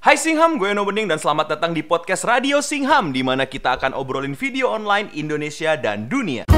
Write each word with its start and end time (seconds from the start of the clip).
Hai 0.00 0.16
Singham, 0.16 0.56
gue 0.56 0.72
Eno 0.72 0.88
Bening 0.88 1.12
dan 1.12 1.20
selamat 1.20 1.60
datang 1.60 1.76
di 1.76 1.84
podcast 1.84 2.24
Radio 2.24 2.64
Singham 2.64 3.12
di 3.12 3.20
mana 3.20 3.44
kita 3.44 3.76
akan 3.76 3.92
obrolin 3.92 4.32
video 4.32 4.72
online 4.72 5.12
Indonesia 5.12 5.76
dan 5.76 6.08
dunia. 6.08 6.48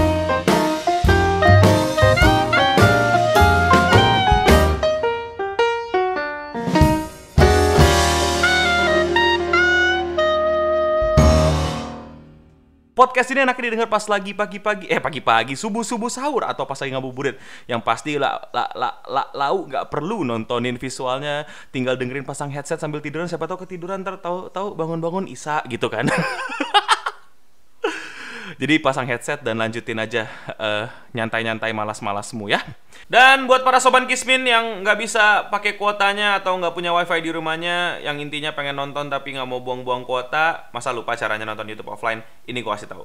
Podcast 13.12 13.28
ini 13.28 13.44
enaknya 13.44 13.68
didengar 13.68 13.92
pas 13.92 14.08
lagi 14.08 14.32
pagi-pagi, 14.32 14.88
eh 14.88 14.96
pagi-pagi, 14.96 15.52
subuh-subuh 15.52 16.08
sahur 16.08 16.48
atau 16.48 16.64
pas 16.64 16.80
lagi 16.80 16.96
ngabuburit. 16.96 17.36
Yang 17.68 17.84
pasti 17.84 18.16
la, 18.16 18.40
la, 18.56 18.64
la, 18.72 18.88
la, 19.04 19.28
lau 19.36 19.68
nggak 19.68 19.92
perlu 19.92 20.24
nontonin 20.24 20.80
visualnya, 20.80 21.44
tinggal 21.76 22.00
dengerin 22.00 22.24
pasang 22.24 22.48
headset 22.48 22.80
sambil 22.80 23.04
tiduran. 23.04 23.28
Siapa 23.28 23.44
tahu 23.44 23.68
ketiduran 23.68 24.00
ntar 24.00 24.16
tahu 24.24 24.48
tahu 24.48 24.72
bangun-bangun 24.80 25.28
Isa 25.28 25.60
gitu 25.68 25.92
kan. 25.92 26.08
Jadi 28.56 28.80
pasang 28.80 29.06
headset 29.08 29.40
dan 29.40 29.60
lanjutin 29.60 29.96
aja 30.00 30.28
uh, 30.56 30.86
nyantai-nyantai 31.12 31.72
malas-malasmu 31.72 32.48
ya. 32.50 32.60
Dan 33.08 33.44
buat 33.44 33.64
para 33.64 33.78
sobat 33.80 34.04
Kismin 34.08 34.44
yang 34.44 34.84
nggak 34.84 34.98
bisa 35.00 35.48
pakai 35.48 35.76
kuotanya 35.76 36.40
atau 36.40 36.56
nggak 36.56 36.72
punya 36.72 36.90
wifi 36.92 37.20
di 37.20 37.30
rumahnya, 37.32 38.00
yang 38.00 38.16
intinya 38.20 38.52
pengen 38.56 38.76
nonton 38.76 39.12
tapi 39.12 39.36
nggak 39.36 39.48
mau 39.48 39.60
buang-buang 39.60 40.04
kuota, 40.08 40.68
masa 40.72 40.92
lupa 40.92 41.16
caranya 41.16 41.48
nonton 41.48 41.68
YouTube 41.68 41.92
offline? 41.92 42.24
Ini 42.48 42.58
gua 42.60 42.76
kasih 42.76 42.88
tahu. 42.88 43.04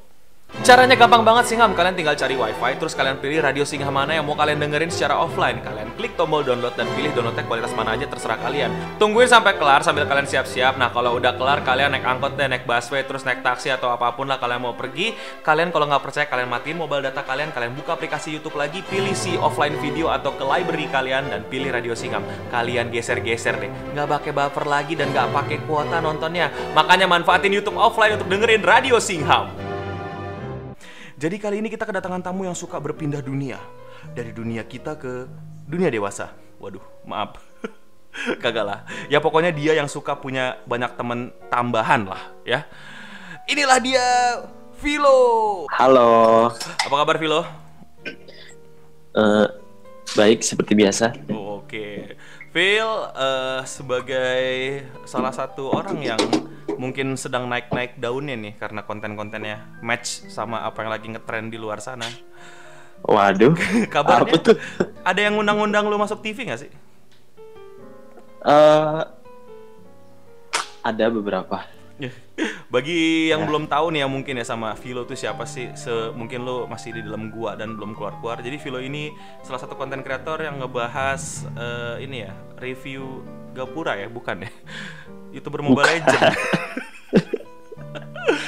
Caranya 0.68 1.00
gampang 1.00 1.24
banget 1.24 1.48
Singham, 1.48 1.72
kalian 1.72 1.96
tinggal 1.96 2.12
cari 2.20 2.36
wifi, 2.36 2.76
terus 2.76 2.92
kalian 2.92 3.24
pilih 3.24 3.40
radio 3.40 3.64
Singham 3.64 3.96
mana 3.96 4.20
yang 4.20 4.28
mau 4.28 4.36
kalian 4.36 4.60
dengerin 4.60 4.92
secara 4.92 5.16
offline. 5.16 5.64
Kalian 5.64 5.96
klik 5.96 6.20
tombol 6.20 6.44
download 6.44 6.76
dan 6.76 6.92
pilih 6.92 7.16
downloadnya 7.16 7.48
kualitas 7.48 7.72
mana 7.72 7.96
aja 7.96 8.04
terserah 8.04 8.36
kalian. 8.36 8.72
Tungguin 9.00 9.32
sampai 9.32 9.56
kelar 9.56 9.80
sambil 9.88 10.04
kalian 10.04 10.28
siap-siap. 10.28 10.76
Nah 10.76 10.92
kalau 10.92 11.24
udah 11.24 11.40
kelar 11.40 11.64
kalian 11.64 11.96
naik 11.96 12.04
angkot 12.04 12.36
deh, 12.36 12.52
naik 12.52 12.68
busway, 12.68 13.00
terus 13.08 13.24
naik 13.24 13.48
taksi 13.48 13.72
atau 13.72 13.96
apa 13.96 14.12
pun 14.12 14.28
lah 14.28 14.44
kalian 14.44 14.60
mau 14.60 14.76
pergi. 14.76 15.16
Kalian 15.40 15.72
kalau 15.72 15.88
nggak 15.88 16.04
percaya 16.04 16.28
kalian 16.28 16.52
matiin 16.52 16.76
mobile 16.76 17.00
data 17.00 17.24
kalian, 17.24 17.56
kalian 17.56 17.72
buka 17.72 17.96
aplikasi 17.96 18.36
YouTube 18.36 18.60
lagi, 18.60 18.84
pilih 18.92 19.16
si 19.16 19.40
offline 19.40 19.80
video 19.80 20.12
atau 20.12 20.36
ke 20.36 20.44
library 20.44 20.92
kalian 20.92 21.32
dan 21.32 21.48
pilih 21.48 21.72
radio 21.72 21.96
Singham. 21.96 22.28
Kalian 22.52 22.92
geser-geser 22.92 23.56
deh, 23.56 23.72
nggak 23.96 24.20
pakai 24.20 24.32
buffer 24.36 24.68
lagi 24.68 25.00
dan 25.00 25.16
nggak 25.16 25.32
pakai 25.32 25.58
kuota 25.64 26.04
nontonnya. 26.04 26.52
Makanya 26.76 27.08
manfaatin 27.08 27.56
YouTube 27.56 27.80
offline 27.80 28.20
untuk 28.20 28.28
dengerin 28.32 28.64
radio 28.68 29.00
Singham. 29.00 29.67
Jadi 31.18 31.42
kali 31.42 31.66
ini 31.66 31.74
kita 31.74 31.82
kedatangan 31.82 32.22
tamu 32.22 32.46
yang 32.46 32.54
suka 32.54 32.78
berpindah 32.78 33.26
dunia 33.26 33.58
dari 34.14 34.30
dunia 34.30 34.62
kita 34.62 34.94
ke 35.02 35.26
dunia 35.66 35.90
dewasa. 35.90 36.30
Waduh, 36.62 36.86
maaf. 37.10 37.42
Kagak 38.46 38.62
lah. 38.62 38.80
Ya 39.10 39.18
pokoknya 39.18 39.50
dia 39.50 39.74
yang 39.74 39.90
suka 39.90 40.14
punya 40.14 40.62
banyak 40.70 40.94
teman 40.94 41.34
tambahan 41.50 42.06
lah, 42.06 42.22
ya. 42.46 42.70
Inilah 43.50 43.82
dia 43.82 44.06
Vilo. 44.78 45.66
Halo. 45.74 46.54
Apa 46.86 46.96
kabar 47.02 47.18
Vilo? 47.18 47.42
Uh, 49.18 49.50
baik 50.14 50.46
seperti 50.46 50.78
biasa. 50.78 51.18
Oh, 51.34 51.66
Oke. 51.66 52.14
Phil 52.54 52.86
uh, 53.18 53.66
sebagai 53.66 54.86
salah 55.10 55.34
satu 55.34 55.74
orang 55.74 55.98
yang 55.98 56.22
mungkin 56.78 57.18
sedang 57.18 57.50
naik-naik 57.50 57.98
daunnya 57.98 58.38
nih 58.38 58.54
karena 58.56 58.86
konten-kontennya 58.86 59.82
match 59.82 60.30
sama 60.30 60.64
apa 60.64 60.86
yang 60.86 60.92
lagi 60.94 61.08
ngetren 61.10 61.50
di 61.50 61.58
luar 61.58 61.82
sana. 61.82 62.08
Waduh. 63.06 63.54
Kabarnya 63.94 64.34
apa 64.34 64.38
tuh? 64.42 64.58
ada 65.06 65.20
yang 65.20 65.38
ngundang-ngundang 65.38 65.86
lu 65.86 65.98
masuk 66.02 66.22
TV 66.22 66.50
nggak 66.50 66.62
sih? 66.66 66.72
Uh, 68.42 69.04
ada 70.82 71.06
beberapa. 71.12 71.68
Bagi 72.70 73.34
yang 73.34 73.44
ya. 73.44 73.48
belum 73.50 73.66
tahu 73.66 73.90
nih 73.90 74.06
ya 74.06 74.08
mungkin 74.08 74.38
ya 74.38 74.46
sama 74.46 74.78
Vilo 74.78 75.10
tuh 75.10 75.18
siapa 75.18 75.50
sih? 75.50 75.74
Se 75.74 76.14
mungkin 76.14 76.46
lo 76.46 76.70
masih 76.70 76.94
di 76.94 77.02
dalam 77.02 77.34
gua 77.34 77.58
dan 77.58 77.74
belum 77.74 77.98
keluar-keluar. 77.98 78.40
Jadi 78.46 78.62
Vilo 78.62 78.78
ini 78.78 79.10
salah 79.42 79.58
satu 79.58 79.74
konten 79.74 80.06
kreator 80.06 80.46
yang 80.46 80.62
ngebahas 80.62 81.50
uh, 81.58 81.98
ini 81.98 82.30
ya, 82.30 82.32
review 82.62 83.26
Gapura 83.58 83.98
ya, 83.98 84.06
bukan 84.06 84.46
ya? 84.46 84.52
YouTuber 85.36 85.62
Mobile 85.64 85.88
Legend. 85.88 86.36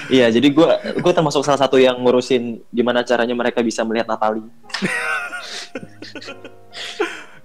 Iya, 0.09 0.33
jadi 0.33 0.49
gua 0.49 0.81
gua 1.05 1.13
termasuk 1.13 1.45
salah 1.45 1.61
satu 1.61 1.77
yang 1.77 2.01
ngurusin 2.01 2.65
gimana 2.73 3.05
caranya 3.05 3.37
mereka 3.37 3.61
bisa 3.61 3.85
melihat 3.85 4.09
Natali. 4.09 4.41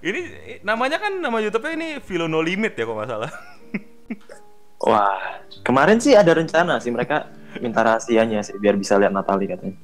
ini 0.09 0.21
namanya 0.65 0.97
kan 0.97 1.13
nama 1.21 1.37
YouTube-nya 1.45 1.73
ini 1.77 1.87
Vilo 2.01 2.25
No 2.25 2.41
Limit 2.41 2.73
ya 2.73 2.89
kok 2.89 2.97
nggak 2.97 3.09
salah. 3.09 3.31
Wah, 4.89 5.45
kemarin 5.61 6.01
sih 6.01 6.17
ada 6.17 6.33
rencana 6.33 6.81
sih 6.81 6.89
mereka 6.89 7.29
minta 7.61 7.85
rahasianya 7.85 8.41
sih 8.41 8.57
biar 8.57 8.75
bisa 8.81 8.97
lihat 8.97 9.13
Natali 9.13 9.45
katanya. 9.45 9.77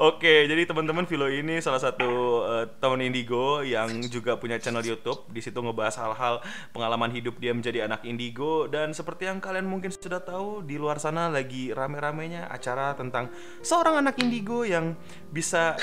Oke, 0.00 0.48
jadi 0.48 0.64
teman-teman 0.64 1.04
Vilo 1.04 1.28
ini 1.28 1.60
salah 1.60 1.78
satu 1.78 2.42
uh, 2.42 2.64
tahun 2.80 3.06
indigo 3.06 3.60
yang 3.60 4.02
juga 4.08 4.38
punya 4.40 4.56
channel 4.56 4.82
YouTube. 4.82 5.28
Di 5.30 5.44
situ 5.44 5.58
ngebahas 5.58 5.98
hal-hal 6.00 6.40
pengalaman 6.72 7.12
hidup 7.12 7.36
dia 7.38 7.52
menjadi 7.52 7.86
anak 7.86 8.06
indigo 8.08 8.66
dan 8.66 8.96
seperti 8.96 9.28
yang 9.28 9.38
kalian 9.38 9.68
mungkin 9.68 9.92
sudah 9.92 10.22
tahu 10.22 10.64
di 10.64 10.80
luar 10.80 10.96
sana 10.96 11.28
lagi 11.28 11.70
rame-ramenya 11.70 12.48
acara 12.48 12.96
tentang 12.96 13.28
seorang 13.60 14.00
anak 14.00 14.16
indigo 14.22 14.64
yang 14.64 14.96
bisa 15.28 15.76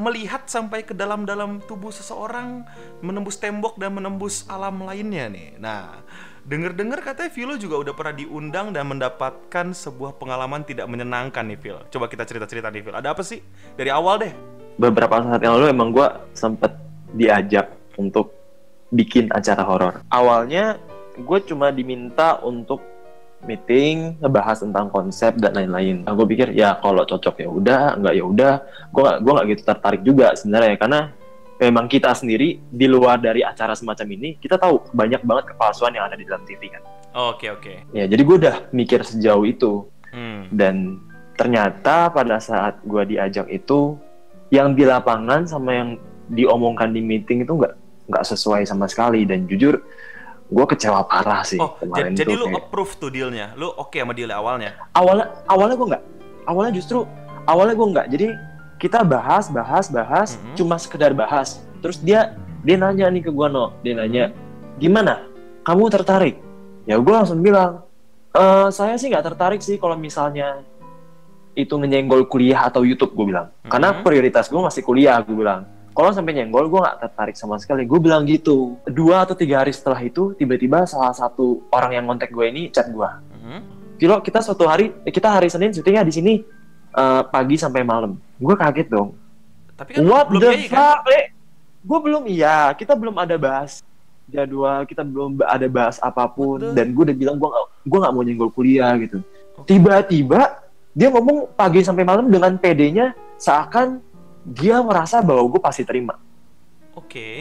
melihat 0.00 0.48
sampai 0.48 0.82
ke 0.82 0.96
dalam-dalam 0.96 1.60
tubuh 1.68 1.92
seseorang, 1.92 2.64
menembus 3.04 3.36
tembok 3.36 3.76
dan 3.76 3.94
menembus 3.94 4.48
alam 4.48 4.80
lainnya 4.80 5.28
nih. 5.28 5.60
Nah, 5.60 6.00
Dengar-dengar 6.50 6.98
katanya 6.98 7.30
Vilo 7.30 7.54
juga 7.54 7.78
udah 7.78 7.94
pernah 7.94 8.10
diundang 8.10 8.74
dan 8.74 8.82
mendapatkan 8.90 9.70
sebuah 9.70 10.18
pengalaman 10.18 10.66
tidak 10.66 10.90
menyenangkan 10.90 11.46
nih 11.46 11.54
Phil. 11.54 11.78
Coba 11.94 12.10
kita 12.10 12.26
cerita-cerita 12.26 12.74
nih 12.74 12.82
Phil. 12.82 12.96
Ada 12.98 13.14
apa 13.14 13.22
sih? 13.22 13.38
Dari 13.78 13.86
awal 13.86 14.18
deh. 14.18 14.34
Beberapa 14.74 15.22
saat 15.22 15.38
yang 15.46 15.54
lalu 15.54 15.70
emang 15.70 15.94
gue 15.94 16.10
sempet 16.34 16.74
diajak 17.14 17.70
untuk 17.94 18.34
bikin 18.90 19.30
acara 19.30 19.62
horor. 19.62 20.02
Awalnya 20.10 20.74
gue 21.14 21.38
cuma 21.46 21.70
diminta 21.70 22.42
untuk 22.42 22.82
meeting 23.46 24.18
ngebahas 24.18 24.66
tentang 24.66 24.90
konsep 24.90 25.38
dan 25.38 25.54
lain-lain. 25.54 26.02
Nah, 26.02 26.18
gue 26.18 26.26
pikir 26.34 26.50
ya 26.50 26.74
kalau 26.82 27.06
cocok 27.06 27.46
ya 27.46 27.48
udah, 27.48 27.82
nggak 27.94 28.14
ya 28.18 28.24
udah. 28.26 28.54
Gue 28.90 29.06
gue 29.22 29.32
nggak 29.38 29.46
gitu 29.54 29.62
tertarik 29.70 30.02
juga 30.02 30.34
sebenarnya 30.34 30.74
karena 30.82 31.14
memang 31.60 31.86
kita 31.86 32.16
sendiri 32.16 32.56
di 32.72 32.86
luar 32.88 33.20
dari 33.20 33.44
acara 33.44 33.76
semacam 33.76 34.08
ini 34.16 34.40
kita 34.40 34.56
tahu 34.56 34.80
banyak 34.96 35.20
banget 35.22 35.52
kepalsuan 35.52 35.92
yang 35.92 36.08
ada 36.08 36.16
di 36.16 36.24
dalam 36.24 36.40
TV 36.48 36.72
kan. 36.72 36.82
Oke 37.12 37.16
oh, 37.16 37.28
oke. 37.28 37.36
Okay, 37.36 37.50
okay. 37.52 37.76
Ya 37.92 38.08
jadi 38.08 38.22
gue 38.24 38.36
udah 38.40 38.56
mikir 38.72 39.04
sejauh 39.04 39.44
itu 39.44 39.84
hmm. 40.16 40.48
dan 40.56 40.96
ternyata 41.36 42.08
pada 42.08 42.40
saat 42.40 42.80
gue 42.80 43.02
diajak 43.12 43.46
itu 43.52 44.00
yang 44.48 44.72
di 44.72 44.88
lapangan 44.88 45.44
sama 45.44 45.70
yang 45.76 45.88
diomongkan 46.32 46.90
di 46.96 47.04
meeting 47.04 47.44
itu 47.44 47.52
nggak 47.52 47.76
nggak 48.10 48.24
sesuai 48.26 48.66
sama 48.66 48.90
sekali 48.90 49.22
dan 49.28 49.46
jujur 49.46 49.78
gue 50.50 50.64
kecewa 50.66 51.06
parah 51.06 51.46
sih 51.46 51.62
oh, 51.62 51.78
kemarin 51.78 52.18
jadi 52.18 52.34
tuh. 52.34 52.40
lu 52.42 52.46
kayak... 52.50 52.58
approve 52.66 52.92
tuh 52.98 53.10
dealnya, 53.14 53.54
lu 53.54 53.70
oke 53.70 53.94
okay 53.94 54.02
sama 54.02 54.12
deal 54.18 54.34
awalnya? 54.34 54.74
Awalnya 54.98 55.26
awalnya 55.46 55.74
gue 55.78 55.88
nggak, 55.94 56.04
awalnya 56.50 56.72
justru 56.74 56.98
awalnya 57.46 57.74
gue 57.78 57.88
nggak. 57.94 58.06
Jadi 58.10 58.26
kita 58.80 59.04
bahas 59.04 59.52
bahas 59.52 59.92
bahas 59.92 60.34
mm-hmm. 60.34 60.56
cuma 60.56 60.80
sekedar 60.80 61.12
bahas. 61.12 61.60
Terus 61.84 62.00
dia 62.00 62.40
dia 62.64 62.80
nanya 62.80 63.12
nih 63.12 63.28
ke 63.28 63.30
gua 63.30 63.52
no. 63.52 63.76
Dia 63.84 64.00
nanya 64.00 64.32
gimana? 64.80 65.28
Kamu 65.60 65.92
tertarik? 65.92 66.40
Ya 66.88 66.96
gua 66.96 67.20
langsung 67.20 67.44
bilang 67.44 67.84
e, 68.32 68.42
saya 68.72 68.96
sih 68.96 69.12
nggak 69.12 69.26
tertarik 69.28 69.60
sih 69.60 69.76
kalau 69.76 70.00
misalnya 70.00 70.64
itu 71.52 71.76
menyenggol 71.76 72.24
kuliah 72.24 72.64
atau 72.64 72.80
YouTube 72.86 73.12
gue 73.12 73.36
bilang. 73.36 73.52
Mm-hmm. 73.52 73.68
karena 73.68 73.88
prioritas 74.00 74.48
gue 74.48 74.56
masih 74.56 74.80
kuliah 74.80 75.20
gue 75.20 75.36
bilang. 75.36 75.68
Kalau 75.90 76.14
sampai 76.14 76.32
nyenggol 76.32 76.70
gue 76.70 76.80
nggak 76.80 76.98
tertarik 77.02 77.36
sama 77.36 77.60
sekali. 77.60 77.84
Gue 77.84 78.00
bilang 78.00 78.24
gitu. 78.24 78.78
Dua 78.88 79.26
atau 79.26 79.36
tiga 79.36 79.60
hari 79.60 79.74
setelah 79.74 80.00
itu 80.00 80.32
tiba-tiba 80.38 80.88
salah 80.88 81.12
satu 81.12 81.68
orang 81.74 82.00
yang 82.00 82.04
kontak 82.08 82.32
gue 82.32 82.46
ini 82.48 82.72
chat 82.72 82.88
gue 82.88 83.04
mm-hmm. 83.04 83.60
Kilo 84.00 84.16
kita 84.24 84.40
suatu 84.40 84.64
hari 84.64 84.96
kita 85.04 85.28
hari 85.28 85.52
Senin 85.52 85.76
syutingnya 85.76 86.08
di 86.08 86.14
sini 86.14 86.34
uh, 86.94 87.22
pagi 87.26 87.56
sampai 87.56 87.82
malam. 87.82 88.16
Gue 88.40 88.54
kaget 88.56 88.88
dong. 88.88 89.16
Tapi 89.76 89.96
kan 89.96 90.04
What 90.04 90.28
belum 90.28 90.42
the 90.42 90.52
iya, 90.56 90.68
fuck? 90.68 90.98
Kan? 91.04 91.24
Gue 91.80 91.98
belum 92.04 92.22
iya, 92.28 92.58
kita 92.76 92.92
belum 92.92 93.16
ada 93.16 93.36
bahas 93.40 93.80
jadwal, 94.30 94.86
kita 94.86 95.02
belum 95.02 95.42
ada 95.42 95.66
bahas 95.66 95.98
apa 95.98 96.22
pun 96.30 96.62
Betul. 96.62 96.74
dan 96.78 96.86
gue 96.94 97.02
udah 97.10 97.16
bilang 97.16 97.36
gue 97.36 97.48
gak, 97.50 97.64
gue 97.82 97.98
nggak 97.98 98.14
mau 98.14 98.22
nyenggol 98.22 98.50
kuliah 98.54 98.94
gitu. 99.02 99.18
Tiba-tiba 99.66 100.62
dia 100.94 101.08
ngomong 101.10 101.52
pagi 101.58 101.82
sampai 101.82 102.06
malam 102.06 102.30
dengan 102.30 102.54
PD-nya 102.56 103.12
seakan 103.36 104.00
dia 104.46 104.80
merasa 104.80 105.20
bahwa 105.20 105.44
gue 105.50 105.60
pasti 105.60 105.82
terima. 105.82 106.16
Oke. 106.96 107.06
Okay. 107.06 107.38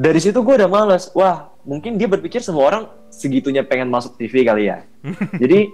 Dari 0.00 0.16
situ 0.16 0.40
gue 0.40 0.54
udah 0.56 0.70
males. 0.70 1.12
Wah, 1.12 1.52
mungkin 1.60 2.00
dia 2.00 2.08
berpikir 2.08 2.40
semua 2.40 2.64
orang 2.72 2.82
segitunya 3.12 3.60
pengen 3.60 3.92
masuk 3.92 4.16
TV 4.16 4.46
kali 4.48 4.72
ya. 4.72 4.80
Jadi 5.42 5.68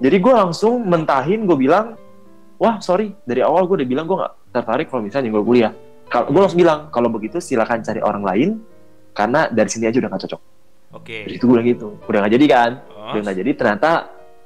jadi 0.00 0.16
gue 0.16 0.32
langsung 0.32 0.80
mentahin 0.88 1.44
gue 1.44 1.56
bilang 1.60 2.00
wah 2.56 2.80
sorry 2.80 3.12
dari 3.28 3.44
awal 3.44 3.68
gue 3.68 3.84
udah 3.84 3.88
bilang 3.88 4.08
gue 4.08 4.16
nggak 4.16 4.34
tertarik 4.50 4.86
kalau 4.88 5.04
misalnya 5.04 5.28
gue 5.28 5.44
kuliah. 5.44 5.72
Kalau 6.10 6.26
gue 6.32 6.40
langsung 6.42 6.58
bilang 6.58 6.90
kalau 6.90 7.08
begitu 7.12 7.38
silakan 7.38 7.84
cari 7.86 8.00
orang 8.02 8.24
lain 8.24 8.48
karena 9.14 9.46
dari 9.52 9.70
sini 9.70 9.86
aja 9.86 10.00
udah 10.02 10.10
gak 10.10 10.22
cocok. 10.26 10.40
Oke. 10.98 11.16
Terus 11.28 11.34
itu 11.38 11.44
gue 11.46 11.54
bilang 11.54 11.68
gitu. 11.68 11.88
Udah 12.08 12.18
nggak 12.24 12.34
jadi 12.34 12.46
kan? 12.50 12.70
Oh, 12.90 13.14
udah 13.14 13.20
nggak 13.22 13.38
jadi 13.44 13.50
ternyata 13.54 13.90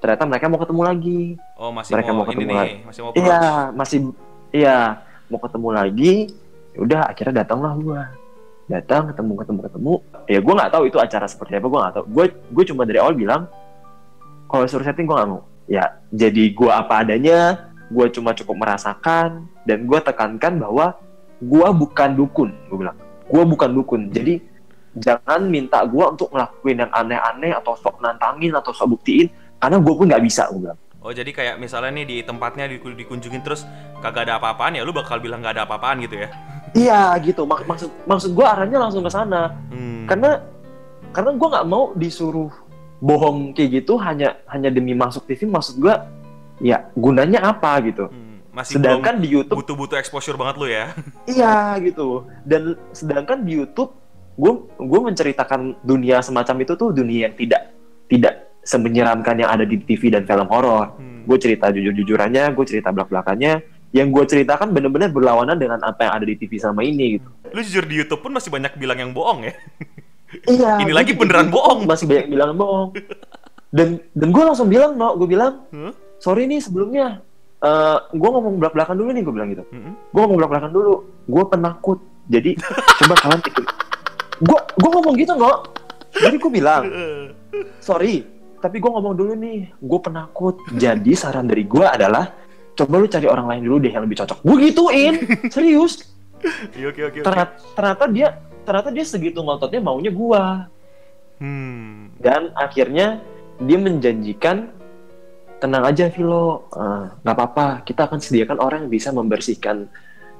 ternyata 0.03 0.23
mereka 0.29 0.45
mau 0.53 0.61
ketemu 0.61 0.83
lagi. 0.85 1.23
Oh, 1.57 1.71
masih 1.73 1.93
mereka 1.97 2.11
mau, 2.13 2.17
mau 2.21 2.25
ini 2.27 2.33
ketemu 2.35 2.51
nih, 2.51 2.59
lagi. 2.61 2.77
masih 2.85 3.01
mau 3.01 3.13
iya 3.17 3.41
masih 3.73 3.99
iya 4.53 4.77
mau 5.33 5.41
ketemu 5.41 5.69
lagi. 5.73 6.15
Ya 6.75 6.79
udah 6.83 7.01
akhirnya 7.09 7.35
datanglah 7.47 7.73
gue 7.81 8.01
datang 8.69 9.03
ketemu 9.09 9.33
ketemu 9.41 9.61
ketemu. 9.71 9.93
Ya 10.29 10.39
gue 10.45 10.55
nggak 10.59 10.71
tahu 10.75 10.83
itu 10.91 10.99
acara 11.01 11.27
seperti 11.31 11.53
apa 11.57 11.67
gue 11.71 11.81
nggak 11.81 11.95
tahu. 11.97 12.05
Gue 12.13 12.25
gue 12.35 12.65
cuma 12.69 12.83
dari 12.85 12.99
awal 13.01 13.17
bilang 13.17 13.49
kalau 14.47 14.65
suruh 14.67 14.85
setting 14.85 15.05
gue 15.05 15.17
nggak 15.17 15.31
mau. 15.31 15.43
Ya 15.65 15.97
jadi 16.13 16.53
gue 16.53 16.71
apa 16.71 17.01
adanya 17.01 17.71
gue 17.89 18.07
cuma 18.13 18.33
cukup 18.33 18.57
merasakan 18.65 19.49
dan 19.65 19.79
gue 19.85 19.99
tekankan 20.01 20.61
bahwa 20.61 20.97
gue 21.41 21.69
bukan 21.73 22.11
dukun 22.15 22.51
gue 22.69 22.79
bilang. 22.79 22.97
Gue 23.29 23.43
bukan 23.45 23.71
dukun. 23.73 24.13
Jadi 24.13 24.41
jangan 24.95 25.49
minta 25.49 25.83
gue 25.83 26.05
untuk 26.05 26.31
ngelakuin 26.31 26.87
yang 26.87 26.93
aneh-aneh 26.93 27.51
atau 27.57 27.75
sok 27.75 27.99
nantangin 27.99 28.55
atau 28.55 28.71
sok 28.71 28.95
buktiin 28.99 29.27
karena 29.59 29.81
gue 29.81 29.95
pun 29.97 30.07
nggak 30.07 30.25
bisa 30.25 30.47
gue 30.53 30.69
bilang. 30.69 30.79
Oh 31.05 31.13
jadi 31.13 31.29
kayak 31.37 31.61
misalnya 31.61 32.01
nih 32.01 32.07
di 32.09 32.17
tempatnya 32.25 32.65
diku- 32.65 32.97
dikunjungin 32.97 33.45
terus 33.45 33.69
kagak 34.01 34.25
ada 34.25 34.41
apa-apaan 34.41 34.81
ya 34.81 34.83
lu 34.89 34.93
bakal 34.97 35.21
bilang 35.21 35.45
nggak 35.45 35.61
ada 35.61 35.65
apa-apaan 35.69 36.01
gitu 36.01 36.17
ya? 36.17 36.29
iya 36.75 37.13
gitu. 37.21 37.45
Mak- 37.45 37.69
maksud 37.69 37.91
maksud 38.09 38.31
gue 38.33 38.47
arahnya 38.47 38.79
langsung 38.81 39.05
ke 39.05 39.13
sana. 39.13 39.53
Hmm. 39.69 40.09
karena 40.09 40.41
karena 41.13 41.31
gue 41.37 41.49
nggak 41.49 41.67
mau 41.69 41.93
disuruh 41.95 42.51
bohong 43.05 43.53
kayak 43.53 43.85
gitu 43.85 44.01
hanya 44.01 44.41
hanya 44.49 44.69
demi 44.69 44.97
masuk 44.97 45.29
TV 45.29 45.45
maksud 45.45 45.77
gue 45.77 45.93
ya 46.61 46.89
gunanya 46.97 47.45
apa 47.45 47.77
gitu 47.85 48.09
Hmm, 48.09 48.41
masih 48.51 48.79
sedangkan 48.79 49.21
di 49.21 49.29
YouTube 49.29 49.61
butuh-butuh 49.61 49.99
exposure 49.99 50.35
banget 50.35 50.57
lu 50.57 50.67
ya? 50.67 50.97
iya 51.29 51.77
gitu 51.79 52.25
dan 52.43 52.63
sedangkan 52.91 53.45
di 53.45 53.59
YouTube 53.59 53.93
gue 54.35 54.53
gue 54.75 55.01
menceritakan 55.05 55.61
dunia 55.83 56.19
semacam 56.19 56.57
itu 56.59 56.73
tuh 56.75 56.91
dunia 56.91 57.29
yang 57.29 57.37
tidak 57.37 57.63
tidak 58.07 58.35
semenyeramkan 58.65 59.37
yang 59.37 59.51
ada 59.51 59.63
di 59.63 59.77
TV 59.79 60.09
dan 60.09 60.25
film 60.25 60.49
horor 60.49 60.97
Hmm. 60.97 61.23
gue 61.25 61.37
cerita 61.37 61.69
jujur-jujurannya 61.69 62.53
gue 62.53 62.65
cerita 62.65 62.89
belak-belakannya 62.89 63.53
yang 63.91 64.11
gue 64.11 64.25
ceritakan 64.25 64.71
bener-bener 64.71 65.09
berlawanan 65.09 65.55
dengan 65.55 65.79
apa 65.81 66.03
yang 66.03 66.13
ada 66.15 66.27
di 66.27 66.35
TV 66.35 66.57
sama 66.57 66.83
ini 66.83 67.17
gitu 67.17 67.29
Lu 67.49 67.61
jujur 67.61 67.85
di 67.85 67.95
YouTube 67.97 68.21
pun 68.21 68.33
masih 68.33 68.51
banyak 68.51 68.75
bilang 68.75 68.99
yang 68.99 69.11
bohong 69.11 69.47
ya? 69.47 69.55
iya 70.45 70.73
Ini 70.79 70.91
lagi 70.91 71.13
beneran 71.13 71.47
YouTube 71.47 71.57
bohong. 71.57 71.81
masih 71.85 72.05
banyak 72.05 72.27
bilang 72.29 72.51
bohong. 72.55 72.91
Dan 73.69 73.89
dan 74.13 74.29
gue 74.31 74.43
langsung 74.43 74.67
bilang 74.67 74.95
no 74.95 75.15
gue 75.15 75.27
bilang 75.27 75.67
Huh? 75.69 75.91
sorry 76.17 76.45
nih 76.45 76.59
sebelumnya 76.59 77.21
eh 77.59 77.99
gue 78.09 78.29
ngomong 78.29 78.57
belak-belakan 78.57 78.95
dulu 78.95 79.11
nih 79.11 79.23
gue 79.23 79.33
bilang 79.33 79.49
gitu. 79.51 79.65
Hmm. 79.67 79.93
gue 80.07 80.21
ngomong 80.21 80.39
belak-belakan 80.39 80.71
dulu. 80.71 80.95
Gue 81.25 81.45
penakut. 81.45 81.99
Jadi 82.27 82.51
coba 82.99 83.15
kalian 83.17 83.41
pikir. 83.41 83.65
Gue 84.41 84.59
gue 84.59 84.91
ngomong 84.91 85.15
gitu 85.15 85.33
nggak 85.33 85.59
jadi 86.15 86.37
gue 86.37 86.53
bilang 86.53 86.85
sorry 87.79 88.23
tapi 88.59 88.79
gue 88.79 88.89
ngomong 88.89 89.13
dulu 89.13 89.33
nih. 89.35 89.69
Gue 89.77 90.01
penakut. 90.01 90.57
Jadi 90.73 91.13
saran 91.13 91.45
dari 91.45 91.65
gue 91.65 91.83
adalah 91.83 92.33
coba 92.73 92.95
lu 92.97 93.07
cari 93.07 93.27
orang 93.27 93.47
lain 93.47 93.63
dulu 93.63 93.77
deh 93.79 93.91
yang 93.91 94.03
lebih 94.03 94.19
cocok. 94.19 94.39
Gue 94.41 94.57
gituin. 94.65 95.15
Serius. 95.55 96.11
Iya, 96.73 96.89
Oke 96.89 97.01
oke 97.03 97.03
oke. 97.09 97.19
ternyata, 97.23 97.53
ternyata 97.73 98.05
dia 98.07 98.29
ternyata 98.65 98.89
dia 98.89 99.05
segitu 99.05 99.39
ngototnya 99.39 99.79
maunya 99.79 100.11
gue 100.11 100.45
Hmm. 101.35 102.15
dan 102.17 102.55
akhirnya 102.55 103.19
dia 103.59 103.77
menjanjikan 103.77 104.71
tenang 105.57 105.85
aja 105.85 106.07
Vilo 106.09 106.69
Eh, 106.71 107.05
nggak 107.21 107.35
apa-apa 107.35 107.67
kita 107.83 108.05
akan 108.05 108.19
sediakan 108.19 108.59
orang 108.59 108.79
yang 108.83 108.93
bisa 108.93 109.11
membersihkan 109.11 109.91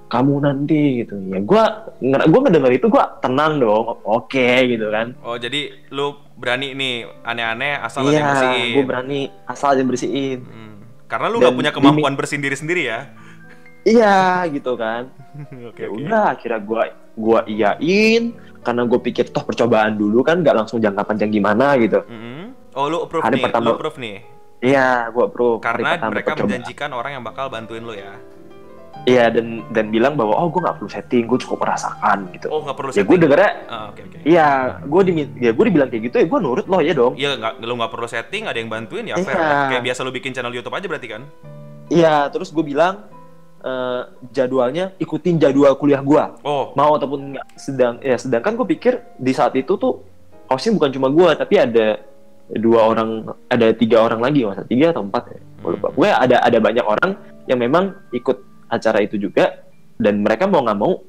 kamu 0.07 0.35
nanti 0.39 1.03
gitu 1.03 1.17
ya 1.27 1.41
gue 1.41 1.65
gue 2.05 2.41
mendengar 2.41 2.71
itu 2.71 2.87
gue 2.87 3.05
tenang 3.19 3.59
dong 3.59 3.99
oke 4.01 4.47
gitu 4.65 4.87
kan 4.89 5.17
Oh 5.21 5.35
jadi 5.35 5.75
lu 5.89 6.13
berani 6.35 6.73
nih 6.73 6.95
aneh-aneh 7.23 7.81
asal 7.81 8.07
iya 8.07 8.23
bersihin. 8.23 8.73
gue 8.73 8.85
berani 8.85 9.21
asal 9.45 9.69
aja 9.73 9.83
bersihin 9.83 10.41
Hmm. 10.41 10.73
Karena 11.05 11.27
lu 11.27 11.37
Dan 11.37 11.43
nggak 11.43 11.57
punya 11.57 11.71
dimi- 11.71 11.79
kemampuan 11.81 12.15
bersihin 12.15 12.41
diri 12.41 12.55
sendiri 12.55 12.83
ya? 12.85 13.11
Iya 13.85 14.17
gitu 14.47 14.75
kan 14.75 15.09
Oke 15.69 15.81
ya 15.81 15.89
udah 15.89 16.23
akhirnya 16.33 16.61
gue 16.61 16.83
gua 17.15 17.41
iyain 17.45 18.33
karena 18.61 18.83
gue 18.83 18.99
pikir 18.99 19.29
toh 19.29 19.43
percobaan 19.43 19.95
dulu 19.95 20.21
kan 20.21 20.41
nggak 20.41 20.57
langsung 20.57 20.79
jangka 20.79 21.05
panjang 21.05 21.31
gimana 21.31 21.77
gitu 21.77 22.01
Mm-mm. 22.03 22.57
Oh 22.75 22.89
lu 22.89 22.99
approve 23.01 23.23
Hari 23.23 23.39
nih, 23.39 23.45
pertama- 23.45 23.67
lu 23.67 23.77
approve 23.77 23.99
nih. 23.99 24.17
iya 24.61 24.89
gue 25.07 25.27
pro 25.29 25.61
Karena 25.61 26.01
mereka 26.03 26.35
menjanjikan 26.35 26.91
orang 26.91 27.13
yang 27.13 27.23
bakal 27.23 27.47
bantuin 27.47 27.81
lu 27.81 27.93
ya. 27.93 28.17
iya 29.05 29.29
dan 29.29 29.61
dan 29.69 29.93
bilang 29.93 30.17
bahwa 30.17 30.33
oh 30.35 30.49
gue 30.49 30.59
nggak 30.59 30.75
perlu 30.75 30.89
setting 30.89 31.23
gue 31.25 31.37
cukup 31.37 31.61
merasakan 31.61 32.25
gitu 32.33 32.49
Oh 32.49 32.65
nggak 32.65 32.73
perlu 32.73 32.89
ya 32.89 32.95
gue 32.95 33.05
setting. 33.05 33.21
dengernya 33.21 33.51
Ah, 33.69 33.85
Oke 33.91 34.01
oke. 34.03 34.17
Iya, 34.25 34.49
gue 34.81 35.01
di 35.05 35.13
ya 35.39 35.51
gue 35.53 35.65
dibilang 35.67 35.89
kayak 35.89 36.03
gitu 36.05 36.17
ya 36.17 36.27
gue 36.27 36.41
nurut 36.41 36.65
loh 36.65 36.81
ya 36.81 36.93
dong. 36.93 37.13
Iya 37.15 37.31
nggak 37.37 37.53
lu 37.61 37.75
nggak 37.77 37.93
perlu 37.93 38.09
setting, 38.09 38.43
ada 38.45 38.57
yang 38.57 38.67
bantuin 38.67 39.05
ya 39.05 39.15
Iya. 39.15 39.23
fair. 39.23 39.37
Kayak 39.69 39.83
biasa 39.85 40.01
lu 40.01 40.11
bikin 40.11 40.33
channel 40.33 40.51
YouTube 40.51 40.73
aja 40.73 40.87
berarti 40.87 41.09
kan? 41.11 41.23
Iya, 41.87 42.33
terus 42.33 42.49
gue 42.49 42.65
bilang 42.65 43.05
eh, 43.65 44.03
jadwalnya 44.31 44.93
ikutin 44.97 45.37
jadwal 45.37 45.73
kuliah 45.75 46.01
gue, 46.01 46.25
Oh. 46.43 46.71
mau 46.75 46.93
ataupun 46.93 47.33
enggak. 47.33 47.47
Sedang 47.57 47.97
ya 47.99 48.15
sedangkan 48.15 48.55
gue 48.55 48.67
pikir 48.71 48.93
di 49.17 49.33
saat 49.33 49.53
itu 49.55 49.75
tuh 49.75 50.05
hostnya 50.47 50.73
bukan 50.73 50.91
cuma 50.91 51.09
gue 51.09 51.29
tapi 51.35 51.57
ada 51.57 51.99
dua 52.47 52.85
orang, 52.87 53.25
ada 53.49 53.73
tiga 53.73 53.99
orang 53.99 54.21
lagi 54.21 54.45
masa 54.45 54.63
tiga 54.63 54.93
atau 54.93 55.01
empat 55.01 55.33
ya. 55.33 55.41
Gue 55.59 55.71
lupa. 55.75 55.89
Hmm. 55.89 55.97
Gue 55.97 56.09
ada 56.09 56.37
ada 56.39 56.59
banyak 56.59 56.85
orang 56.85 57.11
yang 57.45 57.57
memang 57.57 57.85
ikut 58.11 58.37
acara 58.69 59.01
itu 59.01 59.17
juga 59.17 59.65
dan 59.97 60.21
mereka 60.21 60.45
mau 60.45 60.61
nggak 60.61 60.77
mau 60.77 61.01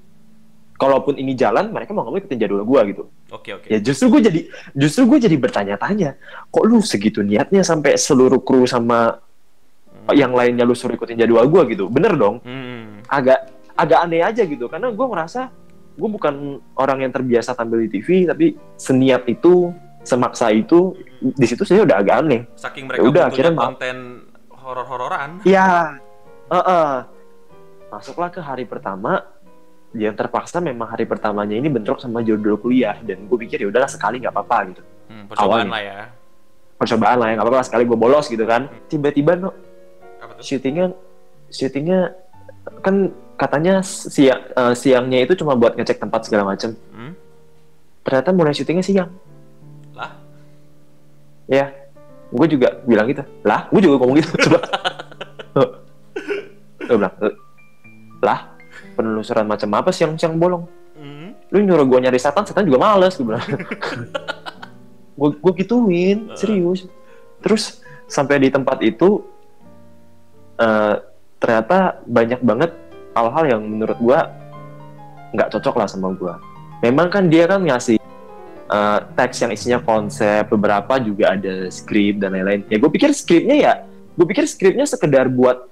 kalaupun 0.75 1.15
ini 1.15 1.33
jalan 1.33 1.71
mereka 1.71 1.91
mau 1.91 2.03
nggak 2.03 2.11
mau 2.11 2.19
ikutin 2.19 2.37
jadwal 2.37 2.61
gue 2.61 2.81
gitu 2.91 3.03
Oke 3.31 3.55
oke. 3.55 3.67
ya 3.67 3.79
justru 3.79 4.11
gue 4.11 4.21
jadi 4.21 4.39
justru 4.75 5.07
gue 5.07 5.19
jadi 5.23 5.35
bertanya-tanya 5.35 6.19
kok 6.45 6.63
lu 6.63 6.83
segitu 6.83 7.23
niatnya 7.23 7.63
sampai 7.63 7.95
seluruh 7.95 8.39
kru 8.39 8.67
sama 8.67 9.15
Hmm. 9.15 9.24
Yang 10.11 10.29
lainnya 10.29 10.61
lu 10.61 10.73
suruh 10.73 10.93
ikutin 10.93 11.17
jadwal 11.17 11.45
gue 11.45 11.71
gitu 11.71 11.87
bener 11.87 12.13
dong 12.13 12.37
Hmm. 12.39 13.01
agak 13.07 13.39
agak 13.73 13.99
aneh 14.01 14.21
aja 14.21 14.43
gitu 14.43 14.67
karena 14.67 14.87
gue 14.87 15.05
merasa 15.05 15.49
gue 15.91 16.09
bukan 16.11 16.33
orang 16.73 17.01
yang 17.01 17.11
terbiasa 17.11 17.51
tampil 17.51 17.81
di 17.81 17.89
TV 17.89 18.07
tapi 18.25 18.45
seniat 18.75 19.25
itu 19.25 19.71
semaksa 20.01 20.49
itu 20.49 20.93
di 21.17 21.45
situ 21.45 21.63
saya 21.63 21.81
udah 21.81 21.97
agak 21.97 22.15
aneh 22.19 22.41
Saking 22.53 22.85
mereka 22.85 22.99
Ya 22.99 23.03
udah, 23.03 23.23
butuhnya 23.25 23.31
akhirnya 23.31 23.53
konten 23.57 23.95
horor-hororan. 24.55 25.29
Iya, 25.41 25.97
Heeh. 26.47 26.89
masuklah 27.87 28.29
ke 28.29 28.37
hari 28.37 28.63
pertama 28.63 29.21
yang 29.91 30.11
terpaksa 30.11 30.59
memang 30.59 30.85
hari 30.87 31.05
pertamanya 31.05 31.53
ini 31.53 31.65
bentrok 31.67 31.97
sama 31.97 32.19
judul 32.19 32.57
kuliah 32.57 32.99
dan 32.99 33.25
gue 33.25 33.37
pikir 33.39 33.57
ya 33.57 33.69
udahlah 33.69 33.87
sekali 33.87 34.19
nggak 34.19 34.31
apa-apa 34.31 34.57
gitu 34.69 34.83
Hmm, 35.05 35.25
percobaan 35.25 35.63
Awalnya. 35.63 35.71
lah 35.71 35.81
ya. 35.81 35.99
percobaan 36.75 37.15
lah 37.15 37.27
ya 37.27 37.33
nggak 37.35 37.45
apa-apa 37.45 37.63
sekali 37.63 37.83
gue 37.83 37.95
bolos 37.95 38.25
gitu 38.25 38.43
kan 38.43 38.61
tiba-tiba 38.85 39.31
no? 39.37 39.53
Syutingnya 40.39 40.91
syutingnya 41.47 42.13
kan 42.81 43.09
katanya 43.35 43.83
siang 43.83 44.41
eh, 44.47 44.73
siangnya 44.73 45.19
itu 45.21 45.35
cuma 45.35 45.53
buat 45.53 45.75
ngecek 45.75 45.99
tempat 45.99 46.25
segala 46.25 46.47
macam 46.47 46.73
Hmm? 46.89 47.13
ternyata 48.01 48.29
mulai 48.31 48.53
syutingnya 48.53 48.85
siang. 48.85 49.09
Lah? 49.93 50.11
ya 51.45 51.69
gue 52.29 52.47
juga 52.49 52.81
bilang 52.83 53.05
gitu. 53.05 53.21
Lah 53.41 53.69
gue 53.69 53.81
juga 53.81 54.01
ngomong 54.01 54.17
gitu. 54.17 54.29
Coba. 54.49 54.59
Gue 56.85 56.97
bilang 57.01 57.15
"Eh, 57.17 57.33
lah 58.21 58.39
penelusuran 58.93 59.49
macam 59.49 59.69
apa 59.73 59.89
siang-siang 59.89 60.37
bolong? 60.37 60.65
Hmm? 60.95 61.33
lu 61.53 61.61
nyuruh 61.61 61.85
gue 61.85 61.99
nyari 62.01 62.17
setan 62.17 62.43
setan 62.43 62.65
juga 62.65 62.81
males 62.81 63.13
gue 63.15 63.25
bilang. 63.25 63.41
Gue 65.19 65.29
gue 65.33 65.53
gituin 65.63 66.29
serius. 66.35 66.85
Terus 67.39 67.79
sampai 68.05 68.37
di 68.37 68.49
tempat 68.51 68.83
itu 68.83 69.23
eh, 70.57 70.95
ternyata 71.37 71.77
banyak 72.03 72.39
banget 72.41 72.71
hal-hal 73.11 73.43
yang 73.47 73.61
menurut 73.61 73.97
gue 73.97 74.19
nggak 75.31 75.49
cocok 75.51 75.75
lah 75.75 75.87
sama 75.87 76.11
gue 76.11 76.33
memang 76.81 77.07
kan 77.07 77.27
dia 77.27 77.45
kan 77.45 77.61
ngasih 77.61 77.99
eh, 78.65 78.99
teks 79.13 79.37
yang 79.39 79.51
isinya 79.51 79.79
konsep 79.79 80.47
beberapa 80.47 80.95
juga 80.97 81.33
ada 81.33 81.67
skrip 81.69 82.19
dan 82.19 82.33
lain-lain 82.33 82.63
ya 82.67 82.77
gue 82.77 82.89
pikir 82.89 83.11
skripnya 83.11 83.55
ya 83.55 83.73
gue 84.15 84.25
pikir 84.25 84.45
skripnya 84.45 84.85
sekedar 84.85 85.27
buat 85.27 85.67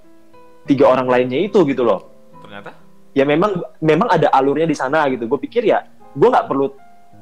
tiga 0.63 0.87
orang 0.87 1.07
lainnya 1.07 1.39
itu 1.41 1.63
gitu 1.63 1.83
loh 1.83 2.11
Ternyata? 2.43 2.71
ya 3.11 3.23
memang 3.23 3.51
memang 3.79 4.07
ada 4.09 4.27
alurnya 4.29 4.65
di 4.65 4.75
sana 4.75 5.07
gitu 5.07 5.27
gue 5.27 5.39
pikir 5.41 5.63
ya 5.63 5.83
gue 6.11 6.27
nggak 6.27 6.47
perlu 6.47 6.71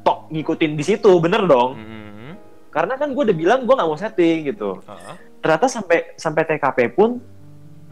tok 0.01 0.29
ngikutin 0.29 0.71
di 0.73 0.83
situ 0.83 1.11
bener 1.17 1.45
dong 1.45 1.77
Hmm. 1.77 2.33
karena 2.69 2.95
kan 2.95 3.11
gue 3.11 3.21
udah 3.21 3.37
bilang 3.37 3.59
gue 3.63 3.73
nggak 3.73 3.85
mau 3.85 3.99
setting 3.99 4.49
gitu 4.49 4.81
Ah. 4.85 5.13
ternyata 5.41 5.65
sampai 5.67 6.13
sampai 6.15 6.41
TKP 6.43 6.93
pun 6.93 7.21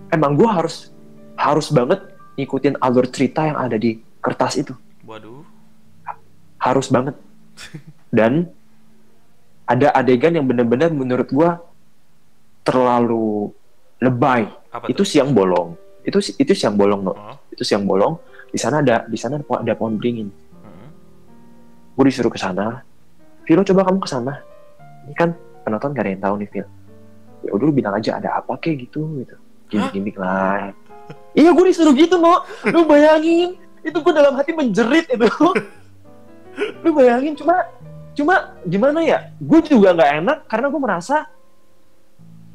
emang 0.10 0.36
gue 0.36 0.46
harus 0.46 0.90
harus 1.34 1.70
banget 1.70 2.04
ngikutin 2.36 2.80
alur 2.80 3.08
cerita 3.08 3.46
yang 3.46 3.58
ada 3.58 3.76
di 3.76 3.98
kertas 4.20 4.60
itu. 4.60 4.74
Waduh. 5.04 5.42
harus 6.60 6.92
banget. 6.92 7.16
Dan 8.12 8.52
ada 9.64 9.96
adegan 9.96 10.36
yang 10.36 10.44
bener-bener 10.44 10.92
menurut 10.92 11.32
gue 11.32 11.50
terlalu 12.62 13.48
lebay. 14.04 14.44
Apa 14.70 14.92
itu 14.92 15.08
siang 15.08 15.32
bolong. 15.32 15.80
Itu 16.04 16.20
itu 16.36 16.52
siang 16.52 16.76
bolong 16.76 17.02
no 17.08 17.14
Oh. 17.16 17.36
itu 17.50 17.64
siang 17.64 17.88
bolong. 17.88 18.20
Di 18.52 18.60
sana 18.60 18.84
ada 18.84 19.08
di 19.08 19.16
sana 19.16 19.40
ada 19.40 19.74
pohon- 19.76 19.96
beringin. 19.96 20.28
Hmm. 20.60 20.90
gue 21.96 22.04
disuruh 22.06 22.28
ke 22.28 22.40
sana. 22.40 22.84
Vilo 23.48 23.64
coba 23.64 23.88
kamu 23.88 24.00
ke 24.04 24.10
sana. 24.10 24.34
Ini 25.08 25.16
kan 25.16 25.30
penonton 25.64 25.96
gak 25.96 26.04
ada 26.04 26.12
yang 26.12 26.24
tahu 26.24 26.36
nih 26.44 26.50
Phil 26.50 26.68
ya 27.40 27.50
udah 27.56 27.66
lu 27.66 27.72
bilang 27.72 27.96
aja 27.96 28.20
ada 28.20 28.42
apa 28.42 28.52
kayak 28.60 28.90
gitu 28.90 29.24
gitu 29.24 29.36
gimmick-gimmick 29.70 30.18
lah. 30.18 30.74
Iya 31.38 31.54
gue 31.54 31.66
disuruh 31.70 31.94
gitu 31.94 32.18
no 32.18 32.44
lu 32.68 32.84
bayangin. 32.90 33.56
Itu 33.86 34.02
gue 34.04 34.14
dalam 34.14 34.36
hati 34.36 34.52
menjerit 34.52 35.08
itu. 35.08 35.30
Lu 36.84 36.92
bayangin 36.92 37.40
cuma 37.40 37.64
cuma 38.12 38.52
gimana 38.68 39.00
ya? 39.00 39.32
Gue 39.40 39.64
juga 39.64 39.96
nggak 39.96 40.12
enak 40.20 40.38
karena 40.52 40.68
gue 40.68 40.82
merasa 40.82 41.18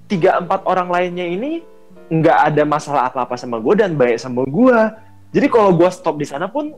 tiga 0.05 0.37
empat 0.37 0.69
orang 0.69 0.93
lainnya 0.93 1.25
ini 1.25 1.65
nggak 2.13 2.39
ada 2.53 2.63
masalah 2.69 3.09
apa 3.09 3.25
apa 3.25 3.41
sama 3.41 3.57
gue 3.57 3.73
dan 3.81 3.97
baik 3.97 4.21
sama 4.21 4.45
gue 4.45 4.79
jadi 5.33 5.49
kalau 5.49 5.73
gue 5.73 5.89
stop 5.89 6.21
di 6.21 6.29
sana 6.29 6.45
pun 6.53 6.77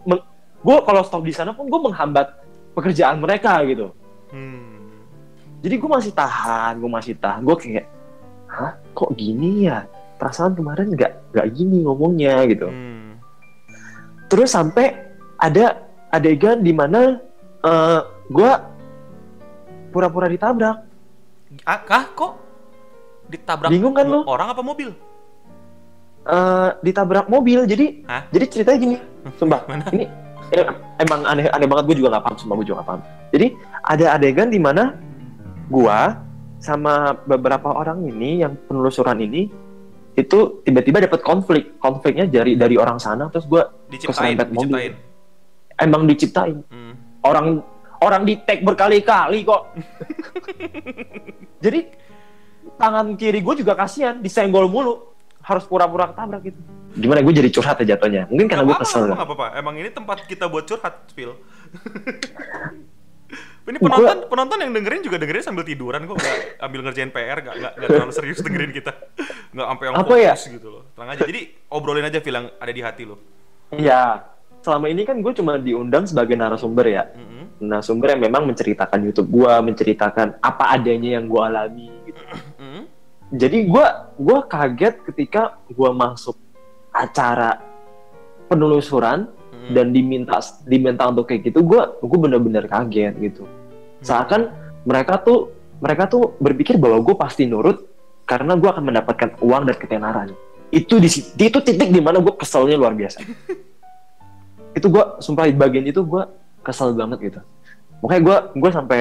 gue 0.62 0.76
kalau 0.86 1.02
stop 1.02 1.26
di 1.26 1.34
sana 1.34 1.50
pun 1.50 1.66
gue 1.66 1.80
menghambat 1.82 2.38
pekerjaan 2.78 3.18
mereka 3.18 3.58
gitu. 3.66 3.90
Hmm. 4.30 5.02
jadi 5.62 5.74
gue 5.78 5.90
masih 5.90 6.12
tahan 6.14 6.78
gue 6.78 6.90
masih 6.90 7.14
tahan. 7.18 7.42
Gue 7.42 7.56
kayak 7.58 7.86
hah? 8.46 8.78
Kok 8.94 9.10
gini 9.18 9.66
ya 9.66 9.82
perasaan 10.16 10.56
kemarin 10.56 10.92
nggak 10.92 11.12
nggak 11.32 11.46
gini 11.52 11.84
ngomongnya 11.84 12.44
gitu. 12.48 12.68
Hmm. 12.68 13.20
terus 14.26 14.50
sampai 14.50 14.90
ada 15.38 15.86
adegan 16.10 16.64
di 16.64 16.74
mana 16.74 17.20
eh 17.62 18.00
gue 18.26 18.52
pura-pura 19.94 20.26
ditabrak. 20.26 20.82
Ah, 21.62 21.80
kah? 21.80 22.04
Kok? 22.12 22.32
Ditabrak 23.30 23.70
Bingung 23.70 23.94
kan 23.94 24.06
lu? 24.06 24.22
orang 24.26 24.50
apa 24.52 24.60
mobil? 24.60 24.90
Eh 26.26 26.68
ditabrak 26.82 27.30
mobil. 27.30 27.64
Jadi 27.64 28.02
Hah? 28.04 28.26
jadi 28.34 28.44
ceritanya 28.50 28.78
gini. 28.82 28.96
Sumpah 29.38 29.62
ini 29.70 29.86
ini 29.94 30.06
emang 31.00 31.22
aneh 31.26 31.46
aneh 31.50 31.66
banget. 31.70 31.84
Gue 31.90 31.96
juga 32.02 32.18
nggak 32.18 32.24
paham 32.26 32.36
sumpah 32.38 32.54
gue 32.58 32.66
juga 32.66 32.76
nggak 32.82 32.88
paham. 32.90 33.02
Jadi 33.30 33.46
ada 33.86 34.06
adegan 34.18 34.48
di 34.50 34.60
mana 34.60 34.94
gue 35.70 35.98
sama 36.62 37.14
beberapa 37.26 37.70
orang 37.70 38.06
ini 38.06 38.42
yang 38.42 38.58
penelusuran 38.66 39.22
ini 39.22 39.50
itu 40.16 40.38
tiba-tiba 40.62 40.98
dapat 41.02 41.20
konflik 41.20 41.76
konfliknya 41.76 42.24
dari 42.24 42.56
dari 42.56 42.74
orang 42.74 42.96
sana 42.96 43.28
terus 43.28 43.44
gue 43.44 43.60
Diciptain, 43.86 44.34
Keserempet 44.34 44.48
mobil. 44.48 44.72
diciptain. 44.72 44.92
emang 45.78 46.02
diciptain 46.04 46.56
Hmm. 46.66 46.94
orang 47.20 47.60
orang 47.98 48.22
di 48.24 48.40
tag 48.40 48.60
berkali-kali 48.60 49.44
kok 49.44 49.62
jadi 51.64 51.80
tangan 52.74 53.14
kiri 53.14 53.40
gue 53.40 53.54
juga 53.56 53.72
kasihan 53.74 54.16
disenggol 54.16 54.66
mulu 54.66 55.12
harus 55.40 55.62
pura-pura 55.62 56.10
ketabrak 56.10 56.42
gitu 56.44 56.60
gimana 56.96 57.20
gue 57.20 57.34
jadi 57.34 57.50
curhat 57.50 57.76
ya 57.78 57.94
jatuhnya 57.94 58.24
mungkin 58.26 58.48
karena 58.48 58.64
gue 58.64 58.76
kesel 58.78 59.04
nggak 59.06 59.20
apa-apa. 59.20 59.46
Emang 59.54 59.76
ini 59.76 59.92
tempat 59.92 60.24
kita 60.24 60.48
buat 60.48 60.64
curhat, 60.64 61.12
Phil. 61.12 61.36
ini 63.66 63.78
penonton 63.82 64.16
penonton 64.30 64.58
yang 64.62 64.72
dengerin 64.72 65.02
juga 65.02 65.16
dengerin 65.18 65.42
sambil 65.42 65.66
tiduran 65.66 66.06
kok 66.06 66.16
nggak 66.16 66.36
ambil 66.62 66.80
ngerjain 66.86 67.10
PR 67.10 67.38
nggak 67.42 67.54
nggak 67.58 67.72
nggak 67.76 67.88
terlalu 67.90 68.12
serius 68.14 68.38
dengerin 68.40 68.70
kita 68.70 68.92
nggak 69.50 69.66
sampai 69.66 69.84
yang 69.84 69.94
Apa 69.98 70.06
fokus 70.06 70.22
ya? 70.22 70.54
gitu 70.54 70.68
loh 70.70 70.82
tenang 70.94 71.10
aja 71.18 71.22
jadi 71.26 71.40
obrolin 71.70 72.06
aja 72.06 72.18
Phil 72.22 72.36
yang 72.38 72.48
ada 72.62 72.72
di 72.72 72.82
hati 72.84 73.04
lo 73.04 73.16
Iya, 73.74 74.22
selama 74.62 74.86
ini 74.86 75.02
kan 75.02 75.18
gue 75.18 75.32
cuma 75.34 75.58
diundang 75.58 76.06
sebagai 76.06 76.38
narasumber 76.38 76.86
ya. 76.86 77.04
Mm-mm. 77.10 77.66
Narasumber 77.66 78.14
yang 78.14 78.30
memang 78.30 78.46
menceritakan 78.46 79.02
YouTube 79.02 79.42
gue, 79.42 79.52
menceritakan 79.66 80.38
apa 80.38 80.64
adanya 80.78 81.18
yang 81.18 81.26
gue 81.26 81.42
alami. 81.42 81.90
Gitu. 82.06 82.22
Mm-mm. 82.62 82.82
Jadi 83.34 83.58
gue 83.66 83.86
gue 84.22 84.38
kaget 84.46 84.94
ketika 85.02 85.58
gue 85.66 85.90
masuk 85.90 86.38
acara 86.94 87.58
penelusuran 88.46 89.26
dan 89.66 89.90
diminta 89.90 90.38
diminta 90.62 91.10
untuk 91.10 91.26
kayak 91.26 91.50
gitu, 91.50 91.66
gue 91.66 91.82
gue 92.06 92.18
bener-bener 92.22 92.70
kaget 92.70 93.18
gitu. 93.18 93.50
Seakan 94.06 94.54
mereka 94.86 95.18
tuh 95.18 95.50
mereka 95.82 96.06
tuh 96.06 96.38
berpikir 96.38 96.78
bahwa 96.78 97.02
gue 97.02 97.14
pasti 97.18 97.44
nurut 97.44 97.84
karena 98.24 98.54
gue 98.54 98.70
akan 98.70 98.84
mendapatkan 98.86 99.34
uang 99.42 99.66
dan 99.66 99.76
ketenaran. 99.76 100.28
Itu 100.70 101.02
di 101.02 101.10
itu 101.10 101.58
titik 101.58 101.90
di 101.90 101.98
mana 101.98 102.22
gue 102.22 102.34
keselnya 102.38 102.78
luar 102.78 102.94
biasa. 102.94 103.18
itu 104.78 104.86
gue 104.86 105.04
sumpah 105.18 105.50
di 105.50 105.58
bagian 105.58 105.84
itu 105.90 106.06
gue 106.06 106.22
kesel 106.62 106.94
banget 106.94 107.34
gitu. 107.34 107.40
Makanya 108.06 108.22
gue 108.22 108.36
gue 108.62 108.70
sampai 108.70 109.00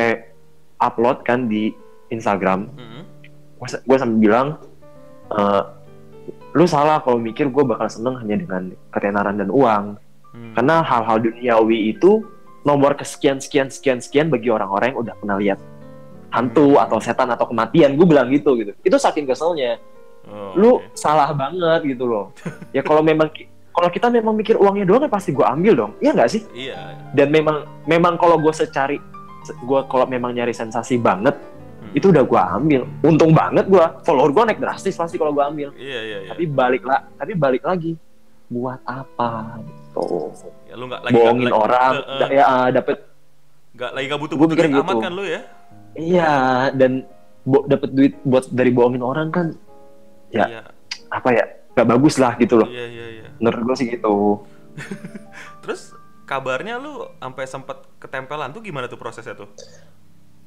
upload 0.81 1.21
kan 1.21 1.45
di 1.45 1.69
Instagram. 2.09 2.73
Mm-mm. 2.73 3.03
Gue 3.61 3.97
sampai 3.97 4.17
bilang, 4.19 4.47
"Eh, 5.31 5.63
lu 6.55 6.65
salah 6.65 7.03
kalau 7.03 7.19
mikir 7.19 7.51
gue 7.51 7.63
bakal 7.67 7.91
seneng 7.91 8.15
hanya 8.23 8.39
dengan 8.39 8.63
ketenaran 8.95 9.35
dan 9.35 9.51
uang. 9.51 9.99
Hmm. 10.31 10.53
Karena 10.55 10.79
hal-hal 10.83 11.19
duniawi 11.19 11.91
itu 11.91 12.23
nomor 12.65 12.97
kesekian 12.97 13.37
sekian 13.37 13.69
sekian 13.69 14.01
sekian 14.01 14.27
bagi 14.27 14.49
orang-orang 14.49 14.91
yang 14.91 14.99
udah 14.99 15.13
pernah 15.15 15.37
lihat 15.37 15.59
hantu 16.27 16.75
atau 16.75 16.97
setan 16.97 17.29
atau 17.29 17.45
kematian. 17.45 17.95
Gue 17.95 18.03
bilang 18.03 18.27
gitu 18.27 18.57
gitu. 18.57 18.73
Itu 18.81 18.97
saking 18.97 19.23
keselnya. 19.23 19.79
Oh, 20.25 20.51
Lu 20.57 20.71
oke. 20.81 20.89
salah 20.91 21.29
banget 21.31 21.85
gitu 21.85 22.03
loh. 22.03 22.33
ya 22.75 22.81
kalau 22.81 22.99
memang 22.99 23.29
kalau 23.69 23.87
kita 23.87 24.07
memang 24.07 24.33
mikir 24.33 24.55
uangnya 24.55 24.83
doang 24.83 25.03
ya 25.03 25.11
pasti 25.11 25.29
gue 25.29 25.45
ambil 25.45 25.73
dong. 25.77 25.91
Iya 26.01 26.11
nggak 26.11 26.29
sih? 26.29 26.41
iya 26.51 26.97
Dan 27.13 27.29
memang 27.29 27.63
memang 27.85 28.17
kalau 28.17 28.35
gue 28.35 28.51
secari 28.51 28.97
gue 29.45 29.79
kalau 29.85 30.05
memang 30.05 30.33
nyari 30.33 30.51
sensasi 30.51 30.97
banget 30.97 31.37
Hmm. 31.75 31.91
itu 31.93 32.09
udah 32.09 32.23
gue 32.23 32.41
ambil. 32.55 32.81
Untung 33.03 33.29
banget 33.29 33.67
gue 33.67 33.85
follower 34.01 34.31
gue 34.31 34.43
naik 34.47 34.57
drastis 34.57 34.95
pasti 34.95 35.19
kalau 35.19 35.29
gue 35.29 35.43
ambil. 35.43 35.69
iya 35.77 35.99
iya 36.01 36.17
iya 36.23 36.29
Tapi 36.33 36.43
balik 36.47 36.81
lah, 36.81 37.05
tapi 37.13 37.35
balik 37.35 37.61
lagi 37.61 37.93
buat 38.47 38.81
apa 38.81 39.59
gitu. 39.61 40.33
Ya 40.75 40.77
lu 40.77 40.85
nggak 40.91 41.01
lagi 41.07 41.13
bohongin 41.15 41.47
nggak- 41.47 41.63
orang. 41.63 41.93
Eh, 41.95 42.19
da- 42.19 42.31
ya 42.35 42.43
ah, 42.43 42.67
dapet 42.67 42.97
nggak 43.71 43.91
lagi 43.95 44.05
nggak 44.05 44.21
butuh 44.21 44.35
butuh 44.35 44.55
duit 44.55 44.67
gitu. 44.67 44.83
amat 44.83 44.95
kan 44.99 45.11
lu 45.15 45.23
ya? 45.23 45.41
Iya 45.95 46.33
dan 46.75 46.91
dapet 47.71 47.89
duit 47.95 48.13
buat 48.21 48.51
dari 48.51 48.71
bohongin 48.75 48.99
orang 48.99 49.31
kan 49.31 49.47
Ya. 50.27 50.45
iya. 50.51 50.61
apa 51.07 51.31
ya 51.31 51.45
gak 51.71 51.87
bagus 51.87 52.19
lah 52.19 52.35
gitu 52.35 52.59
loh. 52.59 52.67
Iya 52.67 52.85
iya 52.87 53.05
iya. 53.13 53.27
Menurut 53.39 53.71
gue 53.71 53.75
sih 53.79 53.87
gitu. 53.87 54.43
Terus 55.63 55.95
kabarnya 56.25 56.75
lu 56.75 57.07
sampai 57.15 57.45
sempet 57.47 57.77
ketempelan 57.95 58.51
tuh 58.51 58.59
gimana 58.59 58.91
tuh 58.91 58.99
prosesnya 58.99 59.31
tuh? 59.31 59.47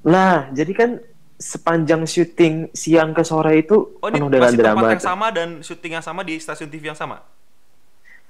Nah 0.04 0.52
jadi 0.52 0.72
kan 0.72 0.90
sepanjang 1.38 2.02
syuting 2.04 2.74
siang 2.74 3.14
ke 3.14 3.22
sore 3.22 3.62
itu 3.62 3.94
oh 3.94 4.08
ini 4.10 4.18
penuh 4.18 4.28
dengan 4.28 4.50
masih 4.50 4.58
tempat 4.58 4.74
drama 4.74 4.88
yang 4.90 5.00
sama 5.00 5.26
dan 5.30 5.48
syuting 5.62 5.92
yang 5.94 6.04
sama 6.04 6.20
di 6.26 6.34
stasiun 6.36 6.66
TV 6.66 6.90
yang 6.90 6.98
sama 6.98 7.22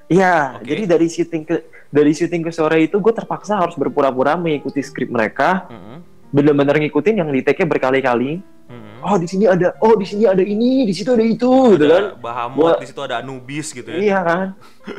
iya 0.09 0.57
Oke. 0.59 0.67
jadi 0.69 0.83
dari 0.85 1.07
syuting 1.09 1.43
ke 1.45 1.57
dari 1.89 2.13
syuting 2.13 2.43
ke 2.45 2.53
sore 2.53 2.85
itu 2.85 2.97
gue 3.01 3.13
terpaksa 3.13 3.61
harus 3.61 3.77
berpura-pura 3.77 4.37
mengikuti 4.37 4.81
skrip 4.85 5.09
mereka 5.09 5.69
Mm-mm. 5.69 6.01
bener-bener 6.33 6.77
ngikutin 6.85 7.21
yang 7.25 7.29
di 7.33 7.41
take 7.41 7.65
berkali-kali 7.65 8.41
Mm-mm. 8.69 9.01
oh 9.05 9.17
di 9.17 9.25
sini 9.25 9.49
ada 9.49 9.73
oh 9.81 9.97
di 9.97 10.05
sini 10.05 10.29
ada 10.29 10.45
ini 10.45 10.85
di 10.85 10.93
situ 10.93 11.13
ada 11.13 11.25
itu 11.25 11.77
gitu 11.77 11.85
kan 11.89 12.05
ada 12.13 12.21
Bahamut 12.21 12.77
di 12.81 12.89
situ 12.89 13.01
ada 13.01 13.21
Anubis 13.21 13.73
gitu 13.73 13.89
ya 13.89 13.97
Iya 13.97 14.19
kan. 14.25 14.47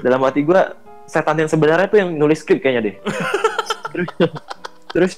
Dalam 0.02 0.22
hati 0.26 0.42
gue 0.42 0.62
setan 1.10 1.38
yang 1.38 1.50
sebenarnya 1.50 1.90
tuh 1.90 1.98
yang 2.02 2.10
nulis 2.14 2.42
skrip 2.46 2.62
kayaknya 2.62 2.94
deh. 2.94 2.96
terus 3.94 4.10
terus 4.94 5.14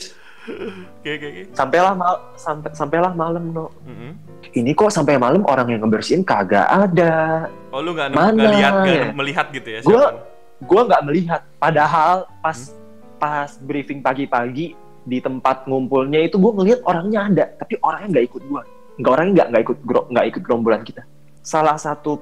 oke 0.50 1.10
oke 1.10 1.28
oke 1.30 1.42
sampailah 1.54 1.94
mal 1.94 2.16
sampai 2.34 2.70
sampailah 2.74 3.12
malam 3.14 3.54
no. 3.54 3.70
Mm-mm. 3.86 4.18
Ini 4.52 4.74
kok 4.74 4.90
sampai 4.92 5.16
malam 5.22 5.46
orang 5.46 5.70
yang 5.70 5.86
ngebersihin 5.86 6.26
kagak 6.26 6.66
ada. 6.66 7.48
oh 7.70 7.80
lu 7.80 7.94
nggak 7.94 8.12
lihat 8.12 8.74
nggak 8.74 8.90
ya? 8.90 9.06
melihat 9.14 9.46
gitu 9.54 9.70
ya 9.70 9.80
siapa? 9.86 10.28
Gue 10.62 10.82
nggak 10.82 11.04
melihat. 11.06 11.42
Padahal 11.62 12.26
pas 12.42 12.74
pas 13.22 13.50
briefing 13.62 14.02
pagi-pagi 14.02 14.74
di 15.06 15.18
tempat 15.22 15.66
ngumpulnya 15.70 16.26
itu 16.26 16.38
gue 16.42 16.52
ngelihat 16.58 16.82
orangnya 16.86 17.20
ada, 17.30 17.46
tapi 17.62 17.78
orangnya 17.86 18.18
nggak 18.18 18.26
ikut 18.34 18.44
gue. 18.50 18.62
Nggak 19.02 19.12
orangnya 19.14 19.34
nggak 19.34 19.48
nggak 19.54 19.64
ikut 19.64 19.78
nggak 20.10 20.26
ikut 20.34 20.42
gerombolan 20.42 20.82
kita. 20.82 21.02
Salah 21.46 21.78
satu 21.78 22.18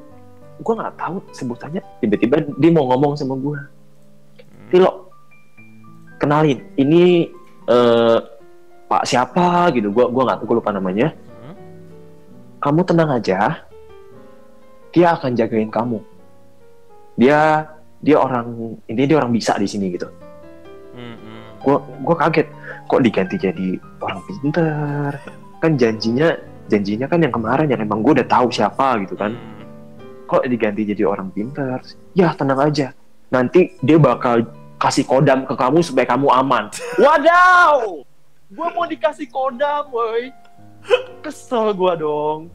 gue 0.60 0.74
nggak 0.76 0.96
tahu 1.00 1.24
sebutannya 1.32 1.82
tiba-tiba 2.04 2.44
dia 2.60 2.72
mau 2.76 2.92
ngomong 2.92 3.16
sama 3.16 3.40
gue. 3.40 3.58
Hmm. 3.58 4.70
Tilo, 4.70 4.92
kenalin, 6.20 6.60
ini 6.76 7.32
eh, 7.70 8.18
Pak 8.90 9.06
siapa 9.06 9.70
gitu, 9.78 9.94
gua 9.94 10.10
gua 10.10 10.24
nggak 10.26 10.38
tahu, 10.42 10.48
gua 10.50 10.58
lupa 10.58 10.74
namanya. 10.74 11.14
Hmm. 11.14 11.56
Kamu 12.58 12.82
tenang 12.90 13.14
aja, 13.14 13.62
dia 14.90 15.08
akan 15.14 15.38
jagain 15.38 15.70
kamu. 15.70 16.02
Dia 17.22 17.70
dia 18.02 18.18
orang 18.18 18.80
ini 18.90 19.02
dia 19.06 19.22
orang 19.22 19.30
bisa 19.30 19.54
di 19.62 19.70
sini 19.70 19.94
gitu. 19.94 20.10
Mm-mm. 20.98 21.62
Gua 21.62 21.78
gua 22.02 22.16
kaget, 22.18 22.50
kok 22.90 23.02
diganti 23.06 23.36
jadi 23.38 23.78
orang 24.02 24.20
pinter. 24.26 25.12
Kan 25.62 25.78
janjinya 25.78 26.34
janjinya 26.72 27.06
kan 27.06 27.20
yang 27.22 27.34
kemarin 27.34 27.68
yang 27.68 27.82
emang 27.84 28.00
gue 28.00 28.16
udah 28.16 28.28
tahu 28.30 28.48
siapa 28.54 29.04
gitu 29.04 29.18
kan. 29.20 29.36
Mm. 29.36 29.66
Kok 30.30 30.46
diganti 30.48 30.82
jadi 30.86 31.04
orang 31.04 31.30
pinter? 31.34 31.82
Ya 32.16 32.32
tenang 32.38 32.62
aja, 32.62 32.94
nanti 33.34 33.74
dia 33.82 33.98
bakal 33.98 34.46
kasih 34.80 35.04
kodam 35.04 35.44
ke 35.44 35.54
kamu 35.54 35.84
supaya 35.84 36.08
kamu 36.08 36.28
aman. 36.32 36.72
Wadaw! 36.98 38.02
Gua 38.50 38.68
mau 38.74 38.88
dikasih 38.88 39.28
kodam, 39.30 39.92
woi. 39.92 40.34
Kesel 41.22 41.76
gua 41.76 41.94
dong. 41.94 42.50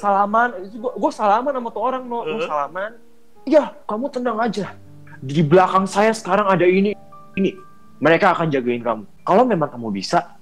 Salaman, 0.00 0.54
gua 0.78 1.10
salaman 1.12 1.52
sama 1.52 1.68
tuh 1.74 1.82
orang, 1.82 2.02
no. 2.06 2.22
Uh. 2.24 2.46
salaman. 2.46 2.96
Ya, 3.44 3.74
kamu 3.84 4.06
tenang 4.14 4.38
aja. 4.38 4.72
Di 5.18 5.42
belakang 5.42 5.84
saya 5.84 6.14
sekarang 6.14 6.46
ada 6.46 6.64
ini, 6.64 6.94
ini. 7.34 7.52
Mereka 7.98 8.30
akan 8.30 8.46
jagain 8.54 8.80
kamu. 8.80 9.02
Kalau 9.26 9.42
memang 9.42 9.66
kamu 9.66 9.90
bisa, 9.90 10.38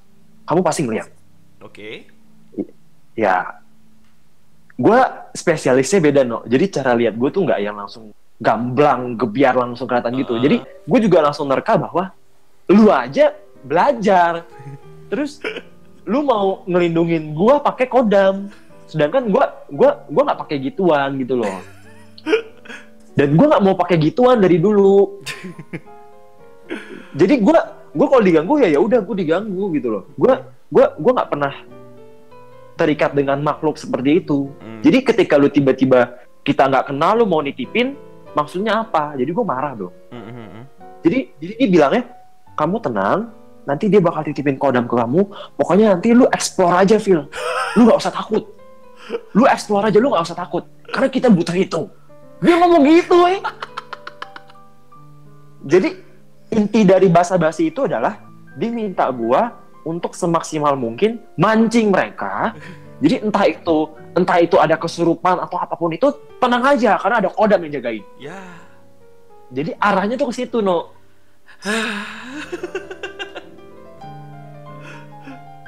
kamu 0.46 0.61
pasti 0.62 0.80
ngeliat 0.87 1.08
Oke. 1.61 2.06
ya 3.18 3.58
gue 4.78 5.00
spesialisnya 5.35 5.99
beda 5.99 6.23
no 6.23 6.46
jadi 6.46 6.64
cara 6.70 6.92
lihat 6.94 7.18
gue 7.18 7.28
tuh 7.35 7.42
nggak 7.42 7.61
yang 7.61 7.76
langsung 7.76 8.14
gamblang 8.37 9.16
gebiar 9.16 9.57
langsung 9.57 9.88
kelihatan 9.88 10.12
gitu. 10.21 10.37
Uh-uh. 10.37 10.45
jadi 10.45 10.57
gue 10.62 10.99
juga 11.09 11.19
langsung 11.25 11.49
nerka 11.49 11.81
bahwa 11.81 12.12
lu 12.69 12.93
aja 12.93 13.33
belajar. 13.64 14.45
Terus 15.09 15.40
lu 16.11 16.23
mau 16.23 16.62
ngelindungin 16.69 17.33
gue 17.33 17.55
pakai 17.64 17.87
kodam. 17.88 18.52
Sedangkan 18.87 19.26
gue 19.26 19.45
gua 19.75 20.07
gua 20.07 20.23
nggak 20.31 20.40
pakai 20.47 20.57
gituan 20.62 21.19
gitu 21.19 21.43
loh. 21.43 21.59
Dan 23.19 23.35
gue 23.35 23.47
nggak 23.49 23.64
mau 23.64 23.75
pakai 23.75 23.97
gituan 23.99 24.38
dari 24.38 24.61
dulu. 24.61 25.25
Jadi 27.19 27.35
gue 27.40 27.59
gue 27.97 28.07
kalau 28.07 28.23
diganggu 28.23 28.61
ya 28.61 28.69
ya 28.76 28.81
udah 28.83 29.00
gue 29.00 29.16
diganggu 29.16 29.73
gitu 29.75 29.88
loh. 29.90 30.05
Gue 30.14 30.37
gue 30.71 30.85
gue 30.87 31.12
nggak 31.16 31.31
pernah 31.33 31.55
terikat 32.76 33.16
dengan 33.16 33.40
makhluk 33.40 33.81
seperti 33.81 34.21
itu. 34.23 34.52
Hmm. 34.61 34.85
jadi 34.85 35.00
ketika 35.00 35.40
lu 35.40 35.49
tiba-tiba 35.49 36.21
kita 36.45 36.69
nggak 36.69 36.93
kenal 36.93 37.19
lu 37.19 37.25
mau 37.25 37.40
nitipin 37.40 37.97
maksudnya 38.37 38.85
apa? 38.85 39.16
Jadi 39.16 39.33
gue 39.33 39.45
marah 39.47 39.73
dong 39.73 39.95
Hmm, 40.12 40.21
hmm, 40.21 40.49
hmm. 40.52 40.64
jadi 41.00 41.19
jadi 41.40 41.52
dia 41.57 41.69
bilangnya 41.73 42.02
kamu 42.52 42.76
tenang 42.85 43.19
nanti 43.66 43.90
dia 43.90 43.99
bakal 43.99 44.23
titipin 44.23 44.57
kodam 44.57 44.87
ke 44.87 44.95
kamu. 44.95 45.26
Pokoknya 45.59 45.97
nanti 45.97 46.14
lu 46.14 46.28
explore 46.31 46.87
aja 46.87 46.97
Phil. 47.02 47.26
Lu 47.75 47.85
nggak 47.85 47.99
usah 47.99 48.14
takut. 48.14 48.47
Lu 49.35 49.45
explore 49.45 49.90
aja 49.90 49.99
lu 49.99 50.14
nggak 50.14 50.25
usah 50.25 50.38
takut. 50.38 50.64
Karena 50.87 51.09
kita 51.11 51.28
butuh 51.28 51.57
itu. 51.59 51.83
Dia 52.40 52.55
ngomong 52.61 52.85
gitu 52.85 53.16
eh. 53.26 53.40
jadi 55.66 55.99
inti 56.55 56.87
dari 56.87 57.11
basa-basi 57.11 57.75
itu 57.75 57.90
adalah 57.90 58.23
dia 58.55 58.71
minta 58.71 59.11
gua 59.11 59.50
untuk 59.83 60.14
semaksimal 60.14 60.78
mungkin 60.78 61.19
mancing 61.35 61.90
mereka 61.90 62.55
jadi 62.97 63.21
entah 63.21 63.45
itu 63.45 63.79
entah 64.17 64.38
itu 64.41 64.57
ada 64.57 64.76
kesurupan 64.81 65.37
atau 65.45 65.61
apa 65.61 65.76
pun 65.76 65.93
itu 65.93 66.09
tenang 66.41 66.65
aja 66.65 66.97
karena 66.97 67.17
ada 67.21 67.29
kodam 67.29 67.61
yang 67.69 67.73
jagain. 67.76 68.05
Ya. 68.17 68.41
jadi 69.53 69.76
arahnya 69.79 70.17
tuh 70.17 70.33
ke 70.33 70.43
situ 70.43 70.59
no 70.65 70.91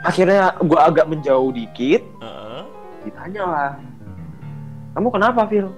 akhirnya 0.08 0.54
gue 0.62 0.78
agak 0.78 1.06
menjauh 1.10 1.50
dikit. 1.52 2.02
Heeh. 2.22 2.62
ditanya 3.06 3.42
lah 3.46 3.72
kamu 4.96 5.08
kenapa 5.14 5.46
Phil 5.46 5.68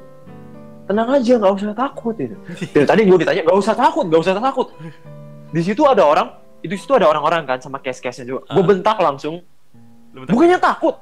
tenang 0.88 1.08
aja 1.12 1.32
nggak 1.36 1.54
usah 1.60 1.74
takut 1.76 2.14
itu 2.24 2.36
dari 2.72 2.86
tadi 2.88 3.00
gue 3.06 3.18
ditanya 3.20 3.42
nggak 3.44 3.58
usah 3.58 3.74
takut 3.74 4.04
nggak 4.06 4.22
usah 4.22 4.34
takut. 4.38 4.68
Di 5.50 5.66
situ 5.66 5.82
ada 5.82 6.06
orang 6.06 6.30
itu 6.62 6.78
situ 6.78 6.94
ada 6.94 7.10
orang-orang 7.10 7.42
kan 7.42 7.58
sama 7.58 7.82
case-case-nya 7.82 8.24
juga. 8.28 8.40
Gue 8.54 8.62
Ah. 8.62 8.68
bentak 8.70 8.96
langsung. 9.02 9.42
Bukannya 10.14 10.58
takut 10.58 10.94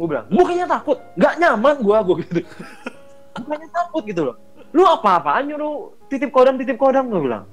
gue 0.00 0.08
bilang 0.08 0.26
bukannya 0.32 0.64
takut. 0.64 0.98
Nggak 1.12 1.34
nyaman 1.36 1.76
gue 1.84 1.96
gue 2.00 2.16
gitu. 2.24 2.40
Bukannya 3.36 3.68
takut 3.68 4.02
gitu 4.08 4.22
loh. 4.24 4.36
Lu 4.72 4.82
apa-apaan 4.82 5.44
nyuruh 5.44 5.92
titip 6.08 6.32
kodam 6.32 6.56
titip 6.56 6.80
kodam? 6.80 7.12
Gue 7.12 7.20
bilang. 7.20 7.44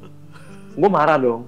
Gue 0.74 0.88
marah 0.88 1.20
dong. 1.20 1.44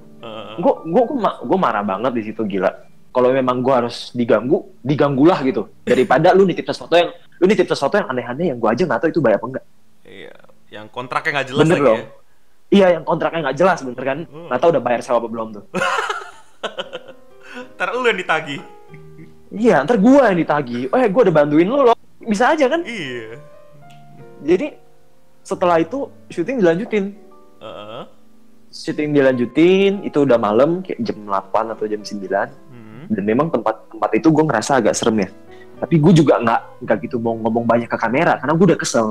Gue 0.60 0.74
gue 0.84 1.04
gue 1.24 1.58
marah 1.58 1.84
banget 1.88 2.12
di 2.12 2.24
situ 2.28 2.44
gila. 2.44 2.68
Kalau 3.10 3.32
memang 3.32 3.64
gue 3.64 3.74
harus 3.74 4.12
diganggu 4.12 4.76
diganggulah 4.84 5.40
gitu. 5.42 5.72
Daripada 5.88 6.36
lu 6.36 6.44
nitip 6.44 6.68
sesuatu 6.68 6.94
yang 6.94 7.10
lu 7.40 7.46
nitip 7.48 7.66
sesuatu 7.66 7.96
yang 7.96 8.12
aneh-aneh 8.12 8.52
yang 8.52 8.60
gue 8.60 8.68
aja 8.68 8.84
nggak 8.84 9.00
tahu 9.00 9.10
itu 9.10 9.22
bayar 9.24 9.40
apa 9.40 9.48
enggak 9.48 9.66
Iya. 10.04 10.36
Yang 10.70 10.86
kontraknya 10.92 11.32
nggak 11.34 11.48
jelas 11.48 11.64
bener 11.64 11.74
lagi 11.74 11.88
dong 11.88 11.98
ya. 11.98 12.06
iya 12.70 12.88
yang 12.94 13.04
kontraknya 13.08 13.40
nggak 13.48 13.58
jelas 13.58 13.80
bener 13.82 14.04
kan? 14.04 14.20
Hmm. 14.28 14.46
nggak 14.52 14.60
tahu 14.60 14.70
udah 14.76 14.84
bayar 14.84 15.00
sewa 15.00 15.18
apa 15.18 15.30
belum 15.32 15.48
tuh. 15.56 15.64
Ntar 17.80 17.88
lu 17.96 18.06
yang 18.06 18.20
ditagih. 18.20 18.60
Iya 19.52 19.82
ntar 19.82 19.98
gue 19.98 20.20
yang 20.20 20.38
ditagi 20.38 20.80
eh 20.88 21.08
gue 21.08 21.22
udah 21.24 21.36
bantuin 21.36 21.66
lu 21.66 21.82
loh 21.82 21.98
bisa 22.22 22.52
aja 22.52 22.68
kan 22.68 22.82
Iya. 22.82 23.40
jadi 24.42 24.68
setelah 25.42 25.78
itu 25.78 25.98
syuting 26.28 26.60
dilanjutin 26.60 27.06
Heeh. 27.58 28.04
syuting 28.70 29.10
dilanjutin 29.12 29.94
itu 30.04 30.18
udah 30.20 30.38
malam 30.38 30.80
kayak 30.80 31.02
jam 31.02 31.18
8 31.24 31.74
atau 31.74 31.86
jam 31.86 32.00
9 32.00 32.22
Hmm. 32.70 33.06
dan 33.10 33.24
memang 33.24 33.50
tempat 33.50 33.76
tempat 33.90 34.10
itu 34.14 34.28
gue 34.30 34.44
ngerasa 34.44 34.78
agak 34.78 34.94
serem 34.94 35.18
ya 35.20 35.30
tapi 35.80 35.96
gue 35.96 36.14
juga 36.14 36.38
nggak 36.38 36.62
nggak 36.84 36.98
gitu 37.04 37.18
mau 37.18 37.34
ngomong 37.36 37.64
banyak 37.64 37.88
ke 37.88 37.98
kamera 37.98 38.36
karena 38.36 38.54
gue 38.54 38.66
udah 38.68 38.80
kesel 38.80 39.10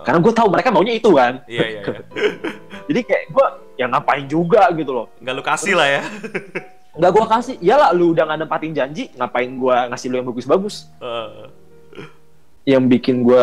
karena 0.00 0.16
gue 0.16 0.32
tahu 0.32 0.48
mereka 0.48 0.68
maunya 0.70 0.94
itu 0.94 1.10
kan 1.10 1.42
Iya 1.44 1.64
iya. 1.66 1.80
iya. 1.82 2.00
jadi 2.88 3.00
kayak 3.02 3.24
gue 3.28 3.46
ya 3.74 3.86
ngapain 3.86 4.24
juga 4.24 4.70
gitu 4.70 4.92
loh 4.94 5.06
Nggak 5.18 5.34
lu 5.34 5.42
kasih 5.42 5.74
lah 5.74 5.88
ya. 5.90 6.02
nggak 6.90 7.10
gue 7.10 7.24
kasih 7.24 7.54
iyalah 7.58 7.94
lu 7.94 8.10
udah 8.10 8.24
nggak 8.26 8.38
nempatin 8.40 8.72
janji 8.72 9.04
ngapain 9.14 9.46
gue 9.48 9.76
ngasih 9.88 10.06
lu 10.10 10.14
yang 10.18 10.28
bagus-bagus 10.28 10.90
Heeh. 10.98 11.46
yang 12.66 12.82
bikin 12.86 13.22
gue 13.22 13.42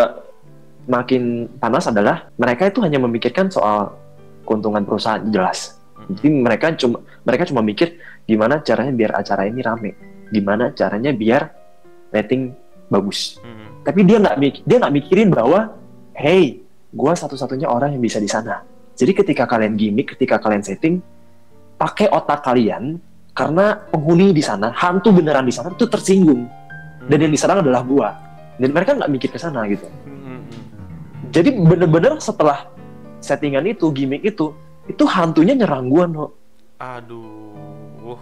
makin 0.83 1.23
panas 1.57 1.87
adalah 1.87 2.27
mereka 2.35 2.67
itu 2.67 2.79
hanya 2.79 2.99
memikirkan 2.99 3.47
soal 3.47 3.95
keuntungan 4.43 4.83
perusahaan 4.83 5.23
jelas 5.27 5.75
Hmm. 5.97 6.13
jadi 6.13 6.29
mereka 6.29 6.65
cuma 6.77 6.97
mereka 7.25 7.43
cuma 7.43 7.59
mikir 7.59 7.97
gimana 8.23 8.61
caranya 8.61 8.93
biar 8.93 9.11
acara 9.17 9.43
ini 9.43 9.59
rame 9.59 9.91
gimana 10.29 10.69
caranya 10.69 11.09
biar 11.09 11.49
rating 12.13 12.53
bagus 12.87 13.41
Hmm. 13.41 13.81
tapi 13.81 14.05
dia 14.05 14.21
nggak 14.21 14.37
mik- 14.37 14.61
dia 14.61 14.77
nggak 14.77 14.93
mikirin 14.93 15.33
bahwa 15.33 15.73
hey 16.13 16.61
gua 16.93 17.11
satu-satunya 17.11 17.65
orang 17.65 17.97
yang 17.97 17.99
bisa 17.99 18.21
di 18.21 18.29
sana 18.29 18.61
jadi 18.93 19.09
ketika 19.11 19.49
kalian 19.49 19.73
gimmick 19.73 20.13
ketika 20.13 20.37
kalian 20.37 20.61
setting 20.61 21.01
pakai 21.75 22.07
otak 22.07 22.45
kalian 22.45 23.01
karena 23.37 23.77
penghuni 23.93 24.33
di 24.33 24.41
sana 24.41 24.73
hantu 24.73 25.13
beneran 25.13 25.45
di 25.45 25.53
sana 25.53 25.69
itu 25.69 25.85
tersinggung. 25.85 26.49
Dan 27.05 27.21
yang 27.21 27.31
diserang 27.31 27.61
adalah 27.61 27.85
gua. 27.85 28.09
Dan 28.57 28.73
mereka 28.73 28.97
nggak 28.97 29.11
mikir 29.13 29.29
ke 29.29 29.37
sana 29.37 29.69
gitu. 29.69 29.85
Hmm, 30.09 30.17
hmm, 30.17 30.41
hmm. 30.41 30.89
jadi 31.29 31.49
bener-bener 31.53 32.17
setelah 32.17 32.65
settingan 33.21 33.69
itu 33.69 33.93
gimmick 33.93 34.25
itu 34.25 34.57
itu 34.89 35.03
hantunya 35.05 35.53
nyerang 35.53 35.85
gua 35.93 36.09
no 36.09 36.25
Aduh. 36.81 38.17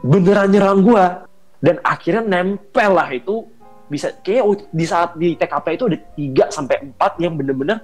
beneran 0.00 0.48
nyerang 0.48 0.80
gua. 0.80 1.28
Dan 1.60 1.76
akhirnya 1.84 2.24
nempel 2.24 2.96
lah 2.96 3.12
itu. 3.12 3.44
Bisa 3.88 4.12
kayak 4.20 4.68
di 4.68 4.84
saat 4.84 5.16
di 5.16 5.32
TKP 5.32 5.66
itu 5.80 5.84
ada 5.88 5.98
3 6.12 6.52
sampai 6.52 6.76
4 6.92 7.24
yang 7.24 7.40
bener-bener 7.40 7.80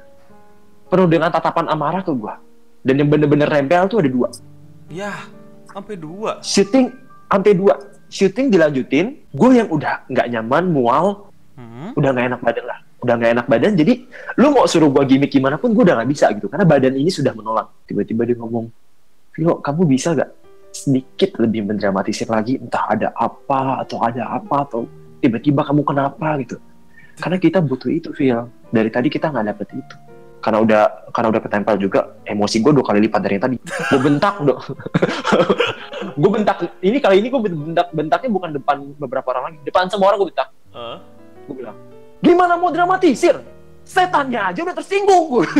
penuh 0.92 1.08
dengan 1.08 1.32
tatapan 1.32 1.64
amarah 1.68 2.04
ke 2.04 2.12
gua. 2.12 2.40
Dan 2.84 3.00
yang 3.00 3.08
bener-bener 3.08 3.48
nempel 3.48 3.88
tuh 3.88 4.04
ada 4.04 4.10
dua. 4.12 4.28
Ya, 4.92 5.16
sampai 5.74 5.94
dua. 5.98 6.30
syuting 6.40 6.87
sampai 7.26 7.52
dua. 7.58 7.74
Syuting 8.06 8.46
dilanjutin 8.54 9.06
gue 9.34 9.50
yang 9.58 9.68
udah 9.68 10.06
nggak 10.06 10.26
nyaman 10.30 10.70
mual 10.70 11.06
Hmm. 11.54 11.94
udah 11.94 12.10
nggak 12.10 12.26
enak 12.34 12.40
badan 12.42 12.64
lah. 12.66 12.78
Udah 12.98 13.14
nggak 13.14 13.30
enak 13.38 13.46
badan 13.46 13.72
jadi 13.78 13.94
lu 14.42 14.50
mau 14.50 14.66
suruh 14.66 14.90
gua 14.90 15.06
gimmick 15.06 15.30
gimana 15.30 15.54
pun 15.54 15.70
gue 15.70 15.87
udah 15.87 16.02
nggak 16.02 16.10
bisa 16.10 16.26
gitu. 16.34 16.50
Karena 16.50 16.66
badan 16.66 16.94
ini 16.98 17.10
sudah 17.14 17.30
menolak. 17.30 17.70
Tiba-tiba 17.87 18.26
dia 18.26 18.34
ngomong 18.38 18.66
Vilo 19.34 19.58
kamu 19.58 19.82
bisa 19.87 20.14
gak 20.14 20.30
sedikit 20.74 21.38
lebih 21.42 21.66
mendramatisir 21.66 22.26
lagi? 22.30 22.58
Entah 22.58 22.87
ada 22.90 23.14
apa 23.14 23.82
atau 23.87 24.02
ada 24.02 24.34
apa 24.34 24.66
atau 24.66 24.87
tiba-tiba 25.22 25.62
kamu 25.62 25.82
kenapa 25.87 26.38
gitu. 26.42 26.58
Karena 27.18 27.38
kita 27.38 27.62
butuh 27.62 27.90
itu 27.90 28.10
Phil 28.10 28.50
dari 28.74 28.90
tadi 28.90 29.06
kita 29.06 29.30
nggak 29.30 29.46
dapet 29.54 29.68
itu 29.78 29.96
karena 30.44 30.61
udah 30.61 31.09
karena 31.09 31.28
udah 31.33 31.40
ketempel 31.40 31.74
juga 31.80 32.20
emosi 32.28 32.61
gue 32.61 32.72
dua 32.76 32.85
kali 32.85 33.00
lipat 33.09 33.20
dari 33.24 33.40
yang 33.40 33.44
tadi. 33.48 33.57
Gue 33.64 34.00
bentak 34.04 34.37
dong 34.44 34.61
gue 36.20 36.30
bentak. 36.30 36.68
Ini 36.85 37.00
kali 37.00 37.24
ini 37.24 37.33
gue 37.33 37.40
bentak 37.40 37.88
bentaknya 37.96 38.28
bukan 38.28 38.50
depan 38.61 38.76
beberapa 39.00 39.33
orang 39.33 39.44
lagi 39.48 39.59
depan 39.64 39.88
semua 39.88 40.12
orang 40.12 40.20
gue 40.20 40.28
bentak. 40.37 40.52
Heeh. 40.76 40.98
gue 41.48 41.54
bilang 41.64 41.76
gimana 42.20 42.61
mau 42.61 42.68
dramatisir 42.68 43.40
setannya 43.88 44.52
aja 44.52 44.61
udah 44.61 44.76
tersinggung. 44.76 45.24
Gue 45.33 45.48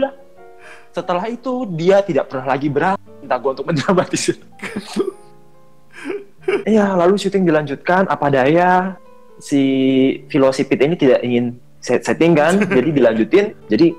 udah. 0.00 0.12
Setelah 0.92 1.24
itu 1.28 1.68
dia 1.76 2.00
tidak 2.00 2.32
pernah 2.32 2.56
lagi 2.56 2.72
berani 2.72 3.04
minta 3.20 3.36
gue 3.36 3.50
untuk 3.52 3.68
mendramatisir 3.68 4.40
Iya, 6.64 6.94
lalu 7.00 7.20
syuting 7.20 7.44
dilanjutkan. 7.44 8.08
Apa 8.08 8.32
daya 8.32 8.96
si 9.42 9.62
Velocipede 10.30 10.86
ini 10.86 10.94
tidak 10.94 11.20
ingin 11.26 11.58
set 11.82 12.06
setting 12.06 12.38
kan, 12.38 12.62
jadi 12.78 12.88
dilanjutin. 12.94 13.58
Jadi 13.66 13.90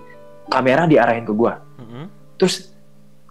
kamera 0.47 0.87
diarahin 0.87 1.27
ke 1.27 1.33
gue. 1.35 1.53
Hmm. 1.83 2.07
Terus 2.39 2.71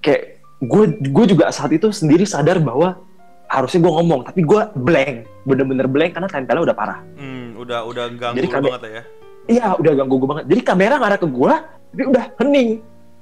kayak 0.04 0.44
gue 0.60 0.82
gue 1.08 1.24
juga 1.26 1.48
saat 1.48 1.72
itu 1.72 1.88
sendiri 1.88 2.28
sadar 2.28 2.60
bahwa 2.60 3.00
harusnya 3.48 3.80
gue 3.80 3.92
ngomong, 3.92 4.20
tapi 4.24 4.44
gue 4.44 4.60
blank, 4.76 5.28
bener-bener 5.44 5.88
blank 5.88 6.12
karena 6.16 6.28
tempelnya 6.28 6.62
udah 6.68 6.76
parah. 6.76 7.00
Hmm, 7.16 7.56
udah 7.56 7.84
udah 7.84 8.04
ganggu 8.12 8.36
Jadi 8.40 8.48
kami- 8.48 8.68
banget 8.68 8.82
ya. 8.84 9.02
Iya, 9.42 9.66
udah 9.74 9.92
ganggu 9.98 10.14
gue 10.20 10.28
banget. 10.28 10.44
Jadi 10.48 10.60
kamera 10.62 10.94
ngarah 11.02 11.18
ke 11.18 11.26
gue, 11.26 11.52
tapi 11.92 12.02
udah 12.06 12.24
hening. 12.38 12.70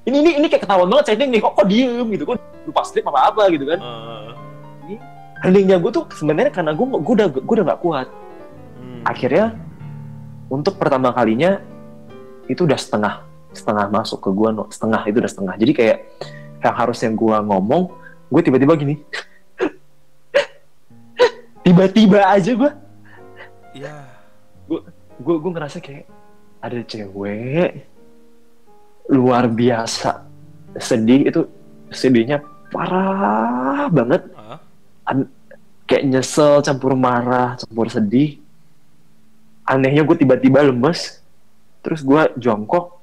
Ini 0.01 0.17
ini 0.17 0.31
ini 0.43 0.47
kayak 0.49 0.69
ketahuan 0.69 0.89
banget 0.89 1.07
setting 1.13 1.31
nih, 1.33 1.41
kok 1.41 1.53
kok 1.57 1.67
diem 1.67 2.07
gitu, 2.13 2.25
kok 2.29 2.37
lupa 2.69 2.81
strip 2.85 3.05
apa 3.09 3.21
apa 3.33 3.43
gitu 3.53 3.65
kan. 3.69 3.79
Heeh. 3.81 4.99
Heningnya 5.41 5.81
gue 5.81 5.91
tuh 5.91 6.05
sebenarnya 6.13 6.53
karena 6.53 6.77
gue 6.77 6.85
gue 6.85 7.15
udah 7.17 7.27
gue 7.33 7.55
udah 7.57 7.65
nggak 7.73 7.81
kuat. 7.81 8.09
Hmm. 9.01 9.09
Akhirnya 9.09 9.57
untuk 10.53 10.77
pertama 10.77 11.15
kalinya 11.17 11.61
itu 12.51 12.67
udah 12.69 12.77
setengah 12.77 13.15
setengah 13.51 13.91
masuk 13.91 14.23
ke 14.23 14.31
no. 14.53 14.69
setengah 14.69 15.01
itu 15.09 15.17
udah 15.19 15.31
setengah. 15.31 15.55
Jadi 15.57 15.73
kayak 15.73 15.99
yang 16.61 16.77
harusnya 16.77 17.11
gue 17.17 17.37
ngomong 17.41 17.83
gue 18.31 18.41
tiba-tiba 18.45 18.77
gini 18.79 18.95
tiba-tiba 21.65 22.21
aja 22.31 22.53
gue 22.55 22.71
Iya. 23.71 23.97
gue 24.69 24.81
gue 25.23 25.35
gue 25.41 25.51
ngerasa 25.51 25.79
kayak 25.81 26.05
ada 26.61 26.79
cewek 26.85 27.87
luar 29.11 29.49
biasa 29.51 30.23
sedih 30.79 31.27
itu 31.27 31.41
sedihnya 31.91 32.39
parah 32.71 33.91
banget? 33.91 34.23
An- 35.09 35.33
kayak 35.91 36.07
nyesel 36.07 36.63
campur 36.63 36.95
marah 36.95 37.59
campur 37.59 37.91
sedih 37.91 38.39
anehnya 39.71 40.03
gue 40.03 40.17
tiba-tiba 40.19 40.67
lemes 40.67 41.23
terus 41.81 42.03
gue 42.03 42.23
jongkok 42.37 43.01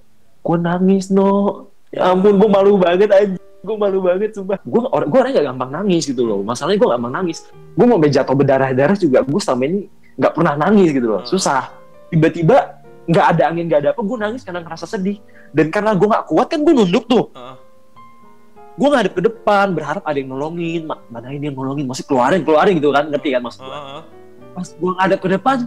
gue 0.47 0.57
nangis 0.59 1.11
no. 1.11 1.67
Ya 1.91 2.11
ampun 2.11 2.39
gue 2.39 2.49
malu 2.51 2.79
banget 2.79 3.11
aja 3.11 3.35
gue 3.39 3.75
malu 3.75 3.99
banget 3.99 4.31
sumpah. 4.31 4.59
Gue 4.63 4.79
orang 4.87 5.07
gue 5.11 5.19
orangnya 5.19 5.35
gak 5.43 5.47
gampang 5.51 5.71
nangis 5.75 6.03
gitu 6.07 6.23
loh. 6.23 6.39
Masalahnya 6.39 6.79
gue 6.79 6.87
gak 6.87 6.97
gampang 6.99 7.15
nangis. 7.19 7.37
Gue 7.75 7.85
mau 7.87 7.99
jatuh 7.99 8.35
berdarah-darah 8.35 8.95
juga 8.95 9.19
gue 9.27 9.41
selama 9.43 9.63
ini 9.67 9.79
nggak 10.17 10.33
pernah 10.33 10.53
nangis 10.55 10.89
gitu 10.95 11.07
loh. 11.07 11.21
Hmm. 11.23 11.29
susah. 11.29 11.63
Tiba-tiba 12.07 12.79
nggak 13.07 13.25
ada 13.35 13.43
angin 13.51 13.65
nggak 13.67 13.79
ada 13.83 13.89
apa 13.91 14.01
gue 14.03 14.17
nangis 14.19 14.41
karena 14.47 14.63
ngerasa 14.63 14.85
sedih. 14.87 15.19
Dan 15.51 15.67
karena 15.67 15.91
gue 15.95 16.07
nggak 16.07 16.25
kuat 16.31 16.47
kan 16.47 16.59
gue 16.63 16.73
nunduk 16.75 17.05
tuh. 17.11 17.27
Gue 18.77 18.87
ngadep 18.93 19.13
ke 19.17 19.21
depan 19.25 19.73
berharap 19.73 20.03
ada 20.05 20.15
yang 20.15 20.31
nolongin. 20.31 20.87
Ma- 20.87 21.03
mana 21.11 21.33
ini 21.33 21.51
yang 21.51 21.57
nolongin? 21.59 21.87
Masih 21.87 22.07
keluarin 22.07 22.47
keluarin 22.47 22.79
gitu 22.79 22.95
kan 22.95 23.09
ngerti 23.11 23.35
kan 23.35 23.41
maksud 23.43 23.61
gue 23.67 23.79
pas 24.57 24.67
gue 24.73 24.91
ngadep 24.97 25.19
ke 25.21 25.29
depan 25.37 25.57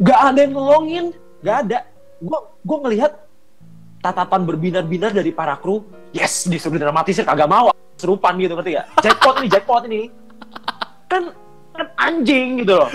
nggak 0.00 0.20
ada 0.32 0.38
yang 0.40 0.52
nolongin. 0.54 1.06
Nggak 1.42 1.56
ada. 1.68 1.78
Gue 2.22 2.38
gue 2.62 2.78
ngelihat 2.86 3.12
tatapan 4.00 4.46
berbinar-binar 4.46 5.10
dari 5.12 5.34
para 5.34 5.58
kru. 5.58 5.84
Yes 6.14 6.46
disuruh 6.46 6.78
dramatisir 6.78 7.26
kagak 7.26 7.50
mau. 7.50 7.74
Serupan 8.00 8.34
gitu 8.40 8.58
ngerti 8.58 8.74
gak 8.74 8.86
jackpot 9.04 9.34
nih 9.38 9.48
jackpot 9.52 9.82
ini 9.86 10.10
kan 11.06 11.30
kan 11.76 11.86
anjing 12.00 12.64
gitu 12.64 12.74
loh. 12.74 12.90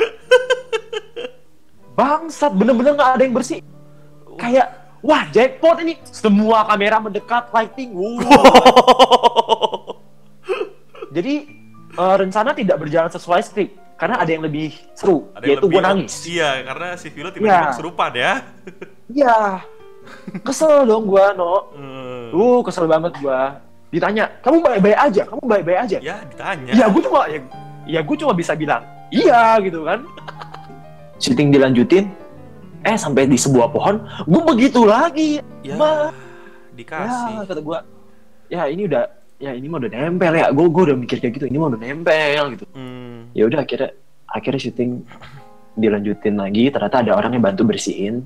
Bangsat 1.97 2.51
bener-bener 2.53 2.97
nggak 2.97 3.11
ada 3.17 3.23
yang 3.23 3.33
bersih. 3.33 3.61
Kayak 4.35 4.73
wah 5.05 5.23
jackpot 5.31 5.79
ini. 5.85 5.95
Semua 6.09 6.65
kamera 6.67 6.97
mendekat 6.99 7.53
lighting 7.53 7.93
wow. 7.93 8.19
jadi 11.15 11.33
eh, 11.97 12.15
rencana 12.19 12.51
tidak 12.53 12.77
berjalan 12.83 13.09
sesuai 13.09 13.41
skrip 13.45 13.69
karena 13.97 14.15
ada 14.21 14.29
yang 14.29 14.45
lebih 14.45 14.71
seru 14.93 15.27
Ada 15.33 15.43
yang 15.43 15.49
yaitu 15.57 15.65
gue 15.65 15.73
lebih- 15.73 15.87
nangis 15.89 16.13
Iya, 16.23 16.49
karena 16.63 16.87
si 16.95 17.07
Vilo 17.09 17.29
tiba-tiba 17.29 17.49
Iya. 17.51 17.69
kesurupan 17.73 18.11
ya. 18.13 18.33
Iya. 19.09 19.37
Kesel 20.39 20.85
dong 20.85 21.03
gua, 21.03 21.35
No. 21.35 21.67
Hmm. 21.75 22.31
Uh, 22.31 22.59
kesel 22.63 22.87
banget 22.87 23.11
gua. 23.19 23.59
Ditanya, 23.87 24.27
"Kamu 24.39 24.59
baik-baik 24.59 24.95
aja? 24.95 25.23
Kamu 25.25 25.43
baik-baik 25.43 25.79
aja?" 25.83 25.97
Ya, 25.99 26.15
ditanya. 26.23 26.71
Iya, 26.71 26.85
gua 26.87 27.01
cuma 27.01 27.21
ya, 27.27 27.39
ya 27.87 27.99
gua 28.03 28.15
cuma 28.15 28.31
bisa 28.31 28.51
bilang, 28.53 28.83
"Iya," 29.09 29.59
gitu 29.63 29.83
kan. 29.83 30.03
Syuting 31.17 31.49
dilanjutin, 31.49 32.05
eh 32.83 32.95
sampai 32.95 33.25
di 33.25 33.35
sebuah 33.35 33.67
pohon, 33.67 33.95
gua 34.23 34.41
begitu 34.45 34.85
lagi. 34.85 35.39
Ya, 35.59 35.75
Ma. 35.75 36.13
dikasih. 36.71 37.33
Ya, 37.33 37.43
kata 37.43 37.61
gua, 37.63 37.79
"Ya, 38.47 38.61
ini 38.69 38.85
udah 38.85 39.03
ya 39.39 39.51
ini 39.51 39.65
mah 39.65 39.81
udah 39.81 39.89
nempel 39.89 40.33
ya." 40.35 40.47
Gua 40.51 40.67
gua 40.67 40.83
udah 40.87 40.97
mikir 40.97 41.17
kayak 41.17 41.33
gitu, 41.35 41.45
ini 41.47 41.57
mah 41.57 41.67
udah 41.71 41.81
nempel 41.81 42.43
gitu. 42.53 42.65
Hmm. 42.71 43.06
Ya 43.33 43.43
udah 43.47 43.63
akhirnya 43.63 43.91
akhirnya 44.27 44.61
syuting 44.61 45.03
dilanjutin 45.77 46.35
lagi, 46.35 46.69
ternyata 46.73 47.05
ada 47.05 47.11
orang 47.15 47.37
yang 47.37 47.43
bantu 47.43 47.63
bersihin. 47.67 48.25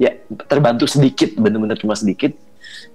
Ya, 0.00 0.18
terbantu 0.48 0.88
sedikit, 0.88 1.36
bener-bener 1.36 1.76
cuma 1.78 1.92
sedikit. 1.94 2.32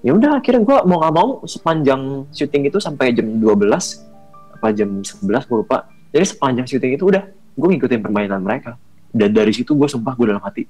Ya 0.01 0.11
udah 0.11 0.41
akhirnya 0.41 0.65
gua 0.65 0.77
mau 0.83 0.99
nggak 0.99 1.13
mau 1.13 1.29
sepanjang 1.45 2.27
syuting 2.33 2.67
itu 2.67 2.81
sampai 2.81 3.13
jam 3.13 3.27
12 3.37 4.07
apa 4.57 4.73
jam 4.73 4.89
11 5.05 5.21
gue 5.23 5.57
lupa. 5.61 5.85
Jadi 6.09 6.25
sepanjang 6.33 6.65
syuting 6.65 6.97
itu 6.97 7.05
udah 7.05 7.23
gue 7.29 7.67
ngikutin 7.77 8.01
permainan 8.01 8.41
mereka. 8.41 8.79
Dan 9.13 9.31
dari 9.31 9.53
situ 9.53 9.77
gue 9.77 9.85
sumpah 9.85 10.17
gue 10.17 10.33
dalam 10.33 10.41
hati 10.41 10.65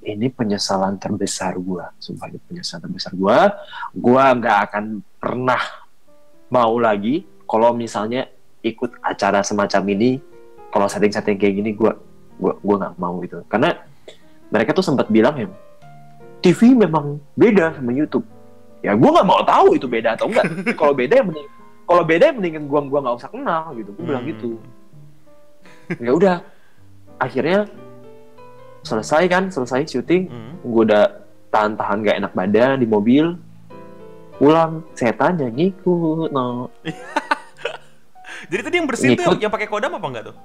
ini 0.00 0.32
penyesalan 0.32 0.96
terbesar 0.96 1.60
gue, 1.60 1.84
sumpah 2.00 2.32
ini 2.32 2.40
penyesalan 2.40 2.88
terbesar 2.88 3.12
gue. 3.12 3.38
Gue 3.92 4.24
nggak 4.24 4.58
akan 4.70 4.84
pernah 5.20 5.60
mau 6.48 6.80
lagi 6.80 7.24
kalau 7.44 7.76
misalnya 7.76 8.26
ikut 8.62 8.90
acara 9.00 9.40
semacam 9.40 9.82
ini. 9.92 10.10
Kalau 10.70 10.86
setting-setting 10.86 11.36
kayak 11.36 11.54
gini 11.58 11.70
gue 11.74 11.92
gue 12.40 12.52
gue 12.56 12.76
nggak 12.78 12.94
mau 12.96 13.18
gitu. 13.20 13.42
Karena 13.50 13.74
mereka 14.50 14.70
tuh 14.72 14.82
sempat 14.82 15.10
bilang 15.10 15.34
ya 15.34 15.46
TV 16.40 16.72
memang 16.72 17.18
beda 17.34 17.76
sama 17.76 17.90
YouTube. 17.92 18.24
Ya 18.80 18.96
gue 18.96 19.10
nggak 19.10 19.26
mau 19.26 19.42
tahu 19.44 19.76
itu 19.76 19.86
beda 19.90 20.14
atau 20.16 20.30
enggak. 20.30 20.46
kalau 20.80 20.94
beda 20.94 21.20
ya 21.20 21.24
mending 21.26 21.48
kalau 21.90 22.06
beda 22.06 22.30
ya 22.30 22.32
mendingan 22.38 22.64
gua 22.70 22.86
gua 22.86 23.00
nggak 23.02 23.16
usah 23.18 23.30
kenal 23.34 23.74
gitu. 23.74 23.90
Gue 23.98 24.04
bilang 24.06 24.22
Hmm. 24.24 24.32
gitu. 24.32 24.50
Ya 25.98 26.10
udah. 26.14 26.36
Akhirnya 27.20 27.66
selesai 28.86 29.26
kan, 29.28 29.50
selesai 29.50 29.90
syuting. 29.90 30.30
Hmm. 30.30 30.54
Gue 30.64 30.86
udah 30.88 31.20
tahan-tahan 31.50 32.00
gak 32.06 32.16
enak 32.22 32.32
badan 32.32 32.78
di 32.80 32.86
mobil. 32.86 33.34
Pulang, 34.40 34.86
setannya 34.96 35.52
ngikut. 35.52 36.32
No. 36.32 36.70
Jadi 38.48 38.60
tadi 38.62 38.74
yang 38.78 38.88
bersih 38.88 39.06
tuh 39.10 39.14
Ngikut. 39.18 39.32
yang, 39.36 39.42
yang 39.44 39.52
pakai 39.52 39.68
kodam 39.68 39.92
apa 39.92 40.06
enggak 40.06 40.24
tuh? 40.30 40.36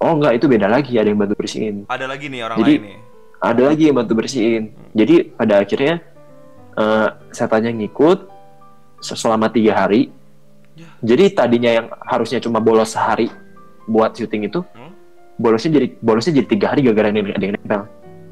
Oh 0.00 0.12
enggak, 0.16 0.32
itu 0.40 0.46
beda 0.48 0.66
lagi. 0.66 0.96
Ada 0.96 1.08
yang 1.08 1.20
bantu 1.20 1.34
bersihin. 1.36 1.84
Ada 1.84 2.06
lagi 2.08 2.26
nih 2.26 2.40
orang 2.40 2.56
Jadi- 2.56 2.72
lain 2.72 2.86
nih. 2.88 2.98
ada 3.40 3.62
lagi 3.66 3.82
yang 3.84 3.96
bantu 3.96 4.12
bersihin. 4.16 4.62
Jadi 4.92 5.14
pada 5.30 5.54
akhirnya 5.58 5.94
eh 6.72 7.08
setannya 7.30 7.72
ngikut 7.74 8.18
se- 8.98 9.18
selama 9.18 9.48
tiga 9.48 9.76
hari. 9.76 10.08
Ya. 10.72 10.88
Jadi 11.02 11.24
tadinya 11.30 11.70
yang 11.70 11.86
harusnya 12.00 12.38
cuma 12.38 12.56
bolos 12.58 12.94
sehari 12.94 13.28
buat 13.84 14.14
syuting 14.14 14.46
itu, 14.46 14.60
Hmm? 14.62 14.92
bolosnya 15.36 15.70
jadi 15.74 15.86
bolosnya 15.98 16.32
jadi 16.36 16.48
tiga 16.48 16.66
hari 16.70 16.80
gara-gara 16.80 17.08
ada 17.08 17.18
yang- 17.18 17.34
ada 17.34 17.44
yang 17.44 17.54
nempel. 17.56 17.82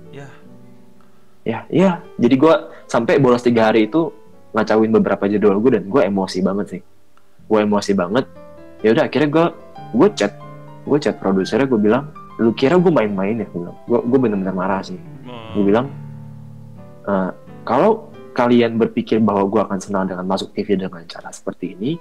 Ya. 0.09 0.27
Ya, 1.45 1.59
iya. 1.69 1.91
Jadi 2.17 2.35
gua 2.37 2.55
sampai 2.85 3.17
bolos 3.19 3.41
tiga 3.41 3.69
hari 3.69 3.85
itu 3.85 4.09
ngacauin 4.49 4.89
beberapa 4.91 5.29
jadwal 5.29 5.61
gue 5.61 5.73
dan 5.73 5.85
gue 5.85 6.03
emosi 6.03 6.41
banget 6.41 6.67
sih. 6.71 6.83
Gue 7.49 7.59
emosi 7.65 7.93
banget. 7.93 8.29
Ya 8.85 8.93
udah 8.93 9.09
akhirnya 9.09 9.29
gue 9.29 9.47
gue 9.97 10.09
chat 10.15 10.33
gue 10.85 10.99
chat 11.01 11.17
produsernya 11.17 11.65
gue 11.65 11.81
bilang, 11.81 12.09
lu 12.37 12.53
kira 12.53 12.77
gue 12.77 12.89
main-main 12.89 13.41
ya? 13.41 13.47
Gue 13.49 13.65
bilang, 13.65 13.77
gue 13.85 13.99
gue 14.05 14.19
bener-bener 14.21 14.55
marah 14.55 14.81
sih. 14.81 14.97
Hmm. 15.25 15.53
gue 15.57 15.65
bilang 15.65 15.87
"Eh, 17.05 17.31
kalau 17.65 18.09
kalian 18.33 18.79
berpikir 18.79 19.19
bahwa 19.19 19.45
gue 19.45 19.61
akan 19.61 19.77
senang 19.77 20.05
dengan 20.07 20.25
masuk 20.25 20.55
TV 20.55 20.79
dengan 20.79 21.03
cara 21.05 21.29
seperti 21.29 21.75
ini 21.75 21.99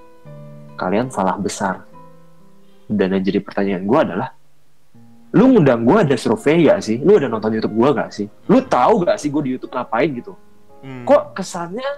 kalian 0.78 1.10
salah 1.10 1.34
besar 1.34 1.82
dan 2.86 3.10
yang 3.10 3.20
jadi 3.20 3.42
pertanyaan 3.42 3.84
gue 3.84 3.98
adalah 3.98 4.30
lu 5.28 5.50
ngundang 5.52 5.82
gue 5.84 5.96
ada 5.98 6.16
survei 6.16 6.64
gak 6.64 6.80
sih 6.80 7.02
lu 7.02 7.18
udah 7.18 7.28
nonton 7.28 7.52
YouTube 7.52 7.74
gue 7.74 7.90
gak 7.90 8.10
sih 8.14 8.24
lu 8.46 8.62
tahu 8.64 9.04
gak 9.04 9.18
sih 9.18 9.28
gue 9.28 9.42
di 9.44 9.50
YouTube 9.58 9.72
ngapain 9.74 10.08
gitu 10.14 10.32
Hmm. 10.78 11.02
kok 11.02 11.34
kesannya 11.34 11.90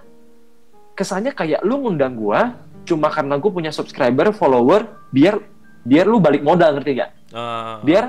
kesannya 0.96 1.36
kayak 1.36 1.60
lu 1.60 1.84
ngundang 1.84 2.16
gue 2.16 2.40
cuma 2.90 3.06
karena 3.06 3.38
gue 3.38 3.50
punya 3.54 3.70
subscriber 3.70 4.34
follower 4.34 5.06
biar 5.14 5.38
biar 5.86 6.04
lu 6.10 6.18
balik 6.18 6.42
modal 6.42 6.74
ngerti 6.76 6.92
gak 6.98 7.10
Eh, 7.30 7.74
biar 7.86 8.04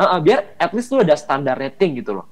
uh, 0.00 0.16
uh, 0.16 0.18
biar 0.24 0.56
at 0.56 0.72
least 0.72 0.88
lu 0.88 1.04
ada 1.04 1.12
standar 1.20 1.52
rating 1.60 2.00
gitu 2.00 2.16
loh 2.16 2.26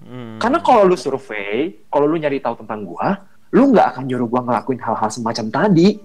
hmm. 0.00 0.40
karena 0.40 0.64
kalau 0.64 0.88
lu 0.88 0.96
survei, 0.96 1.84
kalau 1.92 2.08
lu 2.08 2.16
nyari 2.16 2.40
tahu 2.40 2.64
tentang 2.64 2.80
gua, 2.80 3.28
lu 3.52 3.76
nggak 3.76 3.86
akan 3.92 4.02
nyuruh 4.08 4.24
gua 4.24 4.40
ngelakuin 4.40 4.80
hal-hal 4.80 5.12
semacam 5.12 5.46
tadi. 5.52 6.00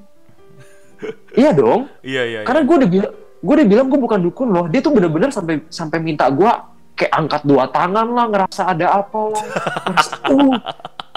iya 1.39 1.55
dong, 1.55 1.87
Iya, 2.03 2.23
iya. 2.27 2.39
karena 2.43 2.67
gua 2.67 2.75
udah 2.83 2.89
bilang, 2.91 3.13
gua 3.39 3.53
udah 3.55 3.67
bilang 3.71 3.87
gua 3.87 3.99
bukan 4.03 4.19
dukun 4.27 4.47
loh. 4.51 4.65
Dia 4.67 4.79
tuh 4.83 4.91
bener-bener 4.91 5.31
sampai 5.31 5.63
sampai 5.71 5.97
minta 6.03 6.27
gua 6.27 6.67
kayak 6.99 7.15
angkat 7.15 7.41
dua 7.47 7.63
tangan 7.71 8.07
lah, 8.11 8.25
ngerasa 8.27 8.61
ada 8.75 8.87
apa 8.99 9.19
lah, 9.31 9.43
ngerasa, 9.87 10.13
oh, 10.35 10.55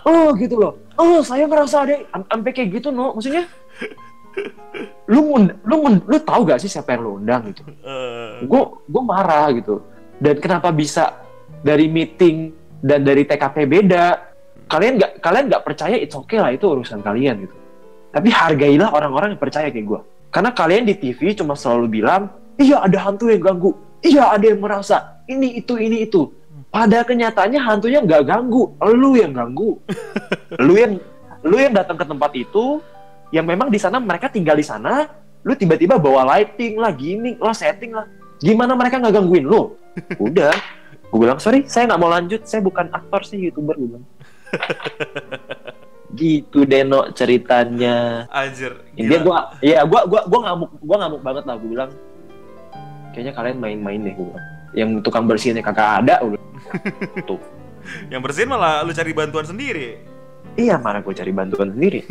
oh 0.06 0.26
gitu 0.38 0.54
loh. 0.62 0.72
Oh, 0.94 1.18
saya 1.26 1.50
ngerasa 1.50 1.76
ada, 1.82 1.94
am- 2.14 2.28
sampai 2.30 2.50
kayak 2.54 2.68
gitu 2.78 2.94
no. 2.94 3.18
Maksudnya, 3.18 3.50
lu 5.10 5.36
lu 5.66 5.76
lu 6.08 6.16
tahu 6.24 6.48
gak 6.48 6.60
sih 6.62 6.70
siapa 6.70 6.96
yang 6.96 7.02
lu 7.04 7.12
undang 7.20 7.52
gitu? 7.52 7.62
Eh, 7.68 8.46
gue 8.46 8.62
gue 8.88 9.02
marah 9.02 9.52
gitu. 9.52 9.82
Dan 10.22 10.38
kenapa 10.38 10.70
bisa 10.70 11.20
dari 11.60 11.90
meeting 11.90 12.54
dan 12.80 13.04
dari 13.04 13.26
TKP 13.26 13.66
beda? 13.68 14.32
Kalian 14.70 14.96
nggak 14.96 15.12
kalian 15.20 15.44
nggak 15.52 15.64
percaya 15.68 15.96
it's 16.00 16.16
okay 16.16 16.40
lah 16.40 16.48
itu 16.54 16.64
urusan 16.64 17.04
kalian 17.04 17.44
gitu. 17.44 17.56
Tapi 18.12 18.28
hargailah 18.32 18.88
orang-orang 18.92 19.36
yang 19.36 19.42
percaya 19.42 19.68
kayak 19.68 19.84
gue 19.88 20.00
karena 20.32 20.50
kalian 20.56 20.88
di 20.88 20.96
TV 20.96 21.36
cuma 21.36 21.52
selalu 21.52 22.00
bilang 22.00 22.32
iya 22.56 22.80
ada 22.80 22.96
hantu 23.04 23.28
yang 23.28 23.44
ganggu. 23.44 23.76
Iya 24.02 24.32
ada 24.32 24.44
yang 24.48 24.64
merasa 24.64 25.20
ini 25.28 25.60
itu 25.60 25.76
ini 25.76 26.08
itu. 26.08 26.32
Pada 26.72 27.04
kenyataannya 27.04 27.60
hantunya 27.60 28.00
nggak 28.00 28.24
ganggu 28.24 28.72
lu 28.80 29.12
yang 29.12 29.36
ganggu. 29.36 29.76
Lu 30.66 30.76
yang 30.76 30.96
lu 31.42 31.56
yang 31.58 31.74
datang 31.74 31.96
ke 31.98 32.04
tempat 32.06 32.32
itu 32.38 32.78
yang 33.32 33.48
memang 33.48 33.72
di 33.72 33.80
sana 33.80 33.96
mereka 33.98 34.28
tinggal 34.28 34.54
di 34.54 34.62
sana 34.62 35.08
lu 35.42 35.56
tiba-tiba 35.56 35.98
bawa 35.98 36.22
lighting 36.36 36.78
lah 36.78 36.92
gimmick 36.94 37.40
lah 37.40 37.56
setting 37.56 37.96
lah 37.96 38.06
gimana 38.38 38.76
mereka 38.76 39.00
nggak 39.00 39.14
gangguin 39.18 39.48
lu 39.48 39.74
udah 40.28 40.52
gue 41.12 41.18
bilang 41.18 41.40
sorry 41.40 41.64
saya 41.66 41.88
nggak 41.88 42.00
mau 42.00 42.12
lanjut 42.12 42.44
saya 42.44 42.60
bukan 42.62 42.92
aktor 42.92 43.24
saya 43.24 43.50
youtuber 43.50 43.74
gue 43.80 43.88
bilang 43.88 44.06
gitu 46.12 46.68
Deno 46.68 47.08
ceritanya 47.16 48.28
Anjir. 48.28 48.76
Gila. 48.92 49.16
gua 49.24 49.38
iya 49.64 49.80
gua 49.88 50.04
gua 50.04 50.28
gua 50.28 50.40
ngamuk 50.44 50.70
gua 50.84 50.96
ngamuk 51.04 51.20
banget 51.24 51.44
lah 51.48 51.54
gua 51.56 51.68
bilang 51.72 51.90
kayaknya 53.16 53.32
kalian 53.32 53.56
main-main 53.56 54.00
deh 54.04 54.12
gua 54.12 54.36
bilang. 54.36 54.44
yang 54.76 54.90
tukang 55.00 55.24
bersihnya 55.24 55.64
kagak 55.64 56.04
ada 56.04 56.20
bilang. 56.20 56.44
tuh 57.28 57.40
Yang 58.12 58.20
bersihin 58.22 58.46
malah 58.52 58.86
lu 58.86 58.94
cari 58.94 59.10
bantuan 59.10 59.42
sendiri. 59.48 60.04
iya 60.60 60.76
mana 60.76 61.00
gua 61.00 61.16
cari 61.16 61.32
bantuan 61.32 61.72
sendiri 61.72 62.04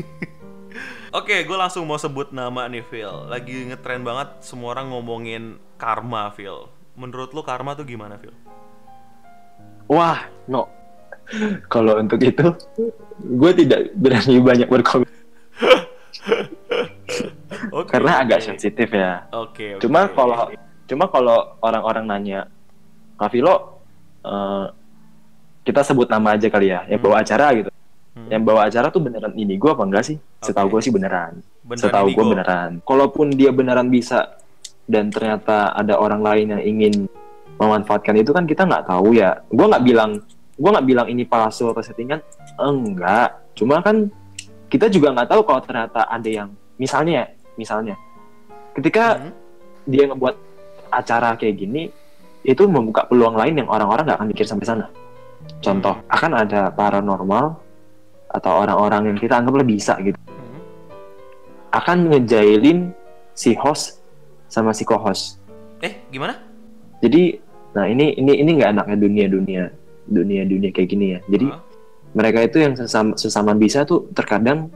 Oke, 1.11 1.43
gue 1.43 1.53
langsung 1.53 1.83
mau 1.83 1.95
sebut 1.95 2.31
nama 2.31 2.65
nih, 2.65 2.81
Phil. 2.81 3.27
Lagi 3.27 3.67
ngetren 3.67 4.01
banget 4.01 4.39
semua 4.39 4.71
orang 4.71 4.89
ngomongin 4.89 5.59
karma, 5.75 6.31
Phil. 6.31 6.65
Menurut 6.93 7.31
lu 7.31 7.41
karma 7.41 7.73
tuh 7.73 7.83
gimana, 7.83 8.15
Phil? 8.15 8.31
wah 9.87 10.23
no 10.47 10.65
kalau 11.67 11.99
untuk 11.99 12.15
itu 12.17 12.41
gue 13.19 13.51
tidak 13.53 13.91
berani 13.91 14.39
banyak 14.39 14.65
berkomentar 14.65 15.11
Oke. 17.75 17.91
karena 17.91 18.23
agak 18.23 18.39
sensitif 18.39 18.87
ya 18.87 19.27
Oke, 19.35 19.75
oke. 19.75 19.83
cuma 19.83 20.07
kalau 20.07 20.47
cuma 20.87 21.03
kalau 21.07 21.37
orang-orang 21.59 22.03
nanya 22.07 22.39
Kak 23.19 23.35
Vilo 23.35 23.83
eh, 24.23 24.65
kita 25.61 25.83
sebut 25.83 26.07
nama 26.07 26.33
aja 26.33 26.47
kali 26.47 26.71
ya 26.71 26.87
yang 26.87 26.95
Hmm. 26.95 27.05
bawa 27.05 27.19
acara 27.19 27.51
gitu 27.51 27.67
Hmm. 28.11 28.27
yang 28.27 28.43
bawa 28.43 28.67
acara 28.67 28.91
tuh 28.91 28.99
beneran 28.99 29.31
ini 29.39 29.55
gue 29.55 29.71
apa 29.71 29.87
enggak 29.87 30.03
sih? 30.03 30.19
Setahu 30.43 30.67
Oke. 30.67 30.73
gue 30.75 30.81
sih 30.83 30.91
beneran. 30.91 31.39
Beneran 31.63 31.79
setahu 31.79 32.07
gue 32.11 32.25
beneran. 32.35 32.71
Kalaupun 32.83 33.31
dia 33.31 33.55
beneran 33.55 33.87
bisa 33.87 34.35
dan 34.83 35.07
ternyata 35.07 35.71
ada 35.71 35.95
orang 35.95 36.19
lain 36.19 36.45
yang 36.51 36.61
ingin 36.61 36.93
memanfaatkan 37.55 38.19
itu 38.19 38.35
kan 38.35 38.43
kita 38.43 38.67
nggak 38.67 38.91
tahu 38.91 39.15
ya. 39.15 39.39
Gue 39.47 39.63
nggak 39.63 39.83
bilang 39.87 40.19
gue 40.59 40.69
nggak 40.75 40.87
bilang 40.91 41.07
ini 41.07 41.23
palsu 41.23 41.71
atau 41.71 41.79
settingan. 41.79 42.19
Enggak. 42.59 43.55
Cuma 43.55 43.79
kan 43.79 44.11
kita 44.67 44.91
juga 44.91 45.15
nggak 45.15 45.31
tahu 45.31 45.41
kalau 45.47 45.61
ternyata 45.63 46.03
ada 46.03 46.27
yang 46.27 46.51
misalnya 46.75 47.23
ya, 47.23 47.25
misalnya. 47.55 47.95
Ketika 48.75 49.23
Hmm. 49.23 49.31
dia 49.87 50.11
ngebuat 50.11 50.35
acara 50.91 51.39
kayak 51.39 51.55
gini 51.55 51.87
itu 52.43 52.63
membuka 52.67 53.07
peluang 53.07 53.39
lain 53.39 53.63
yang 53.63 53.69
orang-orang 53.71 54.03
nggak 54.03 54.19
akan 54.19 54.27
mikir 54.27 54.43
sampai 54.43 54.67
sana. 54.67 54.91
Contoh 55.63 55.95
akan 56.11 56.31
ada 56.43 56.75
paranormal 56.75 57.70
atau 58.31 58.63
orang-orang 58.63 59.11
yang 59.11 59.17
kita 59.19 59.37
anggap 59.37 59.59
lebih 59.59 59.75
bisa 59.77 59.99
gitu 59.99 60.15
Hmm. 60.15 60.61
akan 61.75 61.97
ngejailin 62.11 62.95
si 63.35 63.55
host 63.55 63.99
sama 64.51 64.75
si 64.75 64.83
co-host. 64.83 65.39
Eh, 65.81 66.03
gimana? 66.11 66.35
Jadi, 67.01 67.39
nah 67.73 67.87
ini 67.87 68.13
ini 68.15 68.43
ini 68.43 68.49
nggak 68.59 68.71
enaknya 68.75 68.97
dunia 68.99 69.25
dunia 69.31 69.63
dunia 70.05 70.41
dunia 70.43 70.69
kayak 70.75 70.89
gini 70.91 71.05
ya. 71.15 71.19
Jadi 71.31 71.47
Hah? 71.47 71.59
mereka 72.11 72.39
itu 72.43 72.57
yang 72.59 72.75
sesama, 72.75 73.15
sesama 73.15 73.51
bisa 73.55 73.87
tuh 73.87 74.11
terkadang 74.11 74.67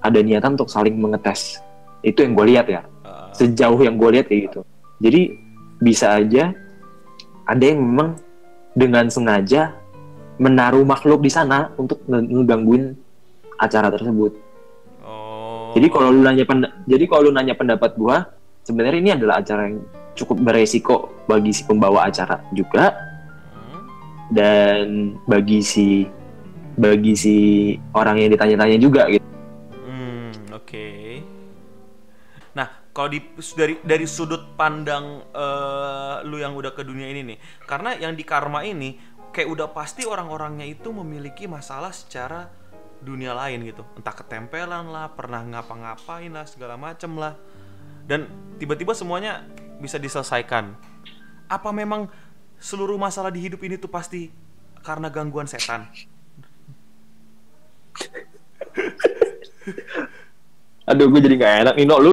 ada 0.00 0.18
niatan 0.24 0.56
untuk 0.56 0.72
saling 0.72 0.96
mengetes. 0.96 1.60
Itu 2.00 2.24
yang 2.24 2.32
gue 2.32 2.46
lihat 2.56 2.66
ya. 2.72 2.80
Uh, 3.04 3.28
Sejauh 3.36 3.80
yang 3.84 4.00
gue 4.00 4.10
lihat 4.16 4.26
kayak 4.32 4.48
gitu. 4.50 4.60
Jadi 5.04 5.36
bisa 5.80 6.16
aja 6.16 6.56
ada 7.44 7.64
yang 7.64 7.80
memang 7.84 8.16
dengan 8.72 9.12
sengaja 9.12 9.76
menaruh 10.40 10.88
makhluk 10.88 11.20
di 11.20 11.28
sana 11.28 11.68
untuk 11.76 12.00
nge- 12.08 12.24
ngegangguin 12.24 12.96
acara 13.60 13.92
tersebut. 13.92 14.32
oh. 15.04 15.76
Jadi 15.76 15.86
kalau 15.92 16.08
lu 16.08 16.24
nanya 16.24 16.48
penda- 16.48 16.72
jadi 16.88 17.04
kalau 17.04 17.28
lu 17.28 17.32
nanya 17.36 17.52
pendapat 17.52 17.92
gua, 17.94 18.24
sebenarnya 18.64 18.98
ini 19.04 19.10
adalah 19.12 19.44
acara 19.44 19.68
yang 19.68 19.84
cukup 20.16 20.40
beresiko 20.40 21.12
bagi 21.28 21.52
si 21.52 21.62
pembawa 21.68 22.08
acara 22.08 22.40
juga 22.50 22.88
Hmm. 23.52 23.84
dan 24.32 24.84
bagi 25.28 25.60
si 25.60 26.08
bagi 26.80 27.12
si 27.12 27.36
orang 27.92 28.24
yang 28.24 28.32
ditanya-tanya 28.32 28.78
juga 28.80 29.12
gitu. 29.12 29.26
Hmm, 29.84 30.32
oke. 30.56 30.88
Nah, 32.56 32.88
kalau 32.96 33.12
di 33.12 33.20
dari 33.52 33.76
dari 33.84 34.06
sudut 34.08 34.56
pandang 34.56 35.20
eh, 35.28 36.14
lu 36.24 36.40
yang 36.40 36.56
udah 36.56 36.72
ke 36.72 36.80
dunia 36.80 37.12
ini 37.12 37.36
nih, 37.36 37.38
karena 37.68 37.92
yang 38.00 38.16
di 38.16 38.24
karma 38.24 38.64
ini 38.64 38.96
kayak 39.30 39.48
udah 39.48 39.68
pasti 39.70 40.06
orang-orangnya 40.06 40.66
itu 40.66 40.90
memiliki 40.90 41.46
masalah 41.46 41.94
secara 41.94 42.50
dunia 43.00 43.32
lain 43.32 43.64
gitu, 43.64 43.80
entah 43.96 44.12
ketempelan 44.12 44.92
lah, 44.92 45.08
pernah 45.16 45.40
ngapa-ngapain 45.40 46.28
lah, 46.28 46.44
segala 46.44 46.76
macem 46.76 47.16
lah, 47.16 47.32
dan 48.04 48.28
tiba-tiba 48.60 48.92
semuanya 48.92 49.46
bisa 49.80 49.96
diselesaikan. 49.96 50.76
Apa 51.48 51.72
memang 51.72 52.12
seluruh 52.60 53.00
masalah 53.00 53.32
di 53.32 53.40
hidup 53.40 53.64
ini 53.64 53.80
tuh 53.80 53.88
pasti 53.88 54.28
karena 54.84 55.08
gangguan 55.08 55.48
setan? 55.48 55.88
Aduh, 60.84 61.08
gue 61.08 61.20
jadi 61.24 61.34
nggak 61.40 61.54
enak 61.64 61.74
Nino 61.80 61.96
lu. 62.04 62.12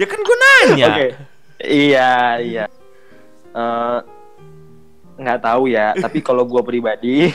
Ya 0.00 0.06
kan 0.08 0.20
gue 0.24 0.36
nanya. 0.40 0.88
Oke. 0.96 1.08
Iya, 1.60 2.40
iya. 2.40 2.64
Eh, 3.52 3.98
nggak 5.20 5.40
tahu 5.40 5.68
ya, 5.68 5.92
tapi 6.04 6.18
kalau 6.18 6.42
gua 6.42 6.60
pribadi, 6.60 7.28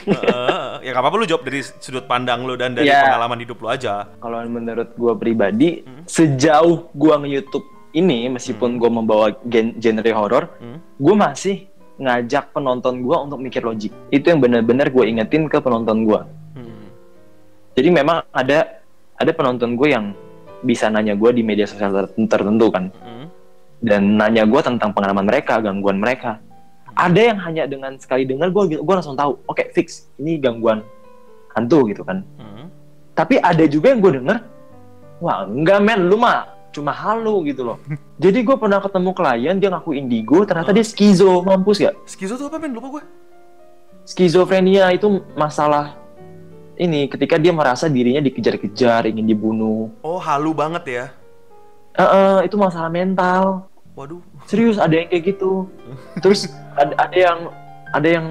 ya 0.81 0.89
gak 0.89 0.99
apa-apa 0.99 1.15
lu 1.15 1.25
jawab 1.25 1.45
dari 1.45 1.61
sudut 1.61 2.03
pandang 2.03 2.41
lu 2.41 2.57
dan 2.57 2.73
dari 2.73 2.89
Iya. 2.89 3.13
pengalaman 3.13 3.39
hidup 3.39 3.57
lu 3.57 3.67
aja. 3.69 4.09
kalau 4.17 4.41
menurut 4.43 4.89
gua 4.93 5.13
pribadi, 5.13 5.81
Hmm. 5.81 6.03
sejauh 6.03 6.89
gua 6.91 7.15
nge-YouTube 7.17 7.63
ini, 7.91 8.27
meskipun 8.27 8.75
gua 8.75 8.89
membawa 8.89 9.27
gen- 9.41 9.77
genre 9.77 10.11
horor, 10.11 10.43
Hmm. 10.57 10.81
gue 10.97 11.15
masih 11.15 11.55
ngajak 11.95 12.51
penonton 12.51 12.99
gue 12.99 13.15
untuk 13.15 13.39
mikir 13.39 13.63
logik. 13.63 13.95
Itu 14.09 14.27
yang 14.27 14.43
benar-benar 14.43 14.91
gue 14.91 15.07
ingetin 15.07 15.47
ke 15.47 15.63
penonton 15.63 16.03
gue. 16.03 16.19
Hmm. 16.51 16.91
Jadi 17.71 17.87
memang 17.89 18.27
ada 18.29 18.83
ada 19.15 19.31
penonton 19.31 19.79
gue 19.79 19.95
yang 19.95 20.11
bisa 20.59 20.91
nanya 20.91 21.15
gue 21.15 21.31
di 21.31 21.39
media 21.39 21.63
sosial 21.63 21.95
ter- 21.95 22.11
tertentu 22.27 22.67
kan, 22.67 22.91
Hmm. 22.91 23.31
dan 23.79 24.01
nanya 24.11 24.43
gue 24.43 24.59
tentang 24.59 24.91
pengalaman 24.91 25.23
mereka, 25.23 25.63
gangguan 25.63 25.95
mereka. 25.95 26.43
Ada 26.95 27.21
yang 27.36 27.39
hanya 27.43 27.63
dengan 27.67 27.99
sekali 27.99 28.23
dengar 28.23 28.49
gue 28.55 28.79
gue 28.79 28.93
langsung 28.95 29.19
tahu, 29.19 29.36
oke 29.51 29.63
fix 29.75 30.08
ini 30.15 30.39
gangguan 30.39 30.79
hantu 31.51 31.88
gitu 31.91 32.08
kan. 32.08 32.23
Hmm. 32.39 32.71
Tapi 33.15 33.39
ada 33.39 33.63
juga 33.67 33.91
yang 33.91 33.99
gue 34.03 34.19
denger, 34.19 34.38
wah 35.19 35.43
enggak 35.47 35.79
men, 35.84 36.08
lu 36.08 36.15
mah 36.19 36.51
cuma 36.75 36.91
halu 36.91 37.47
gitu 37.47 37.63
loh. 37.63 37.77
Jadi 38.23 38.43
gue 38.43 38.55
pernah 38.60 38.84
ketemu 38.84 39.12
klien 39.15 39.55
dia 39.60 39.69
ngaku 39.71 39.91
indigo, 39.95 40.43
ternyata 40.43 40.75
dia 40.75 40.84
skizo, 40.84 41.43
mampus 41.43 41.79
gak? 41.79 41.95
Skizo 42.03 42.36
tuh 42.36 42.47
apa 42.51 42.60
men? 42.60 42.75
Lupa 42.75 42.99
gue. 42.99 43.03
skizofrenia 44.05 44.93
itu 44.93 45.10
masalah 45.34 45.97
ini 46.77 47.10
ketika 47.10 47.41
dia 47.41 47.49
merasa 47.49 47.89
dirinya 47.89 48.21
dikejar-kejar 48.21 49.10
ingin 49.10 49.25
dibunuh 49.25 49.89
Oh 50.05 50.21
halu 50.21 50.53
banget 50.53 50.84
ya. 50.86 51.05
Eh, 51.97 52.03
eh, 52.03 52.38
itu 52.45 52.53
masalah 52.53 52.93
mental 52.93 53.65
Waduh. 53.95 54.19
serius 54.45 54.75
ada 54.75 54.91
yang 54.91 55.08
kayak 55.08 55.23
gitu. 55.36 55.71
Terus 56.23 56.51
ada, 56.75 56.93
ada 56.99 57.15
yang 57.15 57.39
ada 57.95 58.08
yang 58.08 58.25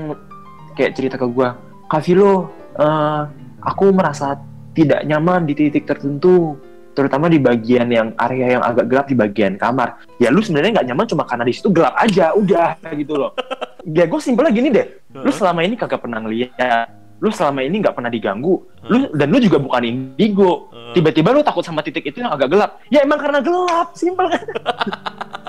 kayak 0.77 0.93
cerita 0.93 1.17
ke 1.17 1.25
gua 1.25 1.57
Kak 1.89 2.05
Vilo 2.05 2.53
eh, 2.77 3.23
aku 3.65 3.91
merasa 3.97 4.37
tidak 4.77 5.07
nyaman 5.09 5.49
di 5.49 5.55
titik 5.57 5.89
tertentu 5.89 6.59
terutama 6.95 7.27
di 7.27 7.43
bagian 7.43 7.91
yang 7.91 8.15
area 8.23 8.59
yang 8.59 8.63
agak 8.63 8.87
gelap 8.87 9.07
di 9.11 9.17
bagian 9.19 9.59
kamar. 9.59 9.99
Ya 10.23 10.31
lu 10.31 10.39
sebenarnya 10.45 10.79
nggak 10.79 10.87
nyaman 10.95 11.07
cuma 11.11 11.25
karena 11.27 11.45
di 11.49 11.55
situ 11.55 11.75
gelap 11.75 11.95
aja 11.99 12.31
udah 12.39 12.79
kayak 12.79 12.97
gitu 13.03 13.19
loh. 13.19 13.35
Ya 13.83 14.07
gue 14.07 14.21
simpelnya 14.23 14.55
gini 14.55 14.71
deh. 14.71 14.87
Lu 15.11 15.35
selama 15.35 15.67
ini 15.67 15.75
kagak 15.75 16.07
pernah 16.07 16.23
ngeliat 16.23 17.03
lu 17.23 17.31
selama 17.31 17.63
ini 17.65 17.81
nggak 17.81 17.95
pernah 17.97 18.11
diganggu 18.13 18.59
lu 18.91 19.09
dan 19.17 19.27
lu 19.33 19.39
juga 19.43 19.59
bukan 19.59 19.83
indigo. 19.83 20.71
Tiba-tiba 20.95 21.35
lu 21.35 21.43
takut 21.43 21.67
sama 21.67 21.83
titik 21.83 22.07
itu 22.07 22.23
yang 22.23 22.31
agak 22.31 22.53
gelap. 22.55 22.79
Ya 22.95 23.03
emang 23.03 23.19
karena 23.19 23.43
gelap 23.43 23.91
simpel. 23.99 24.31
kan 24.31 24.43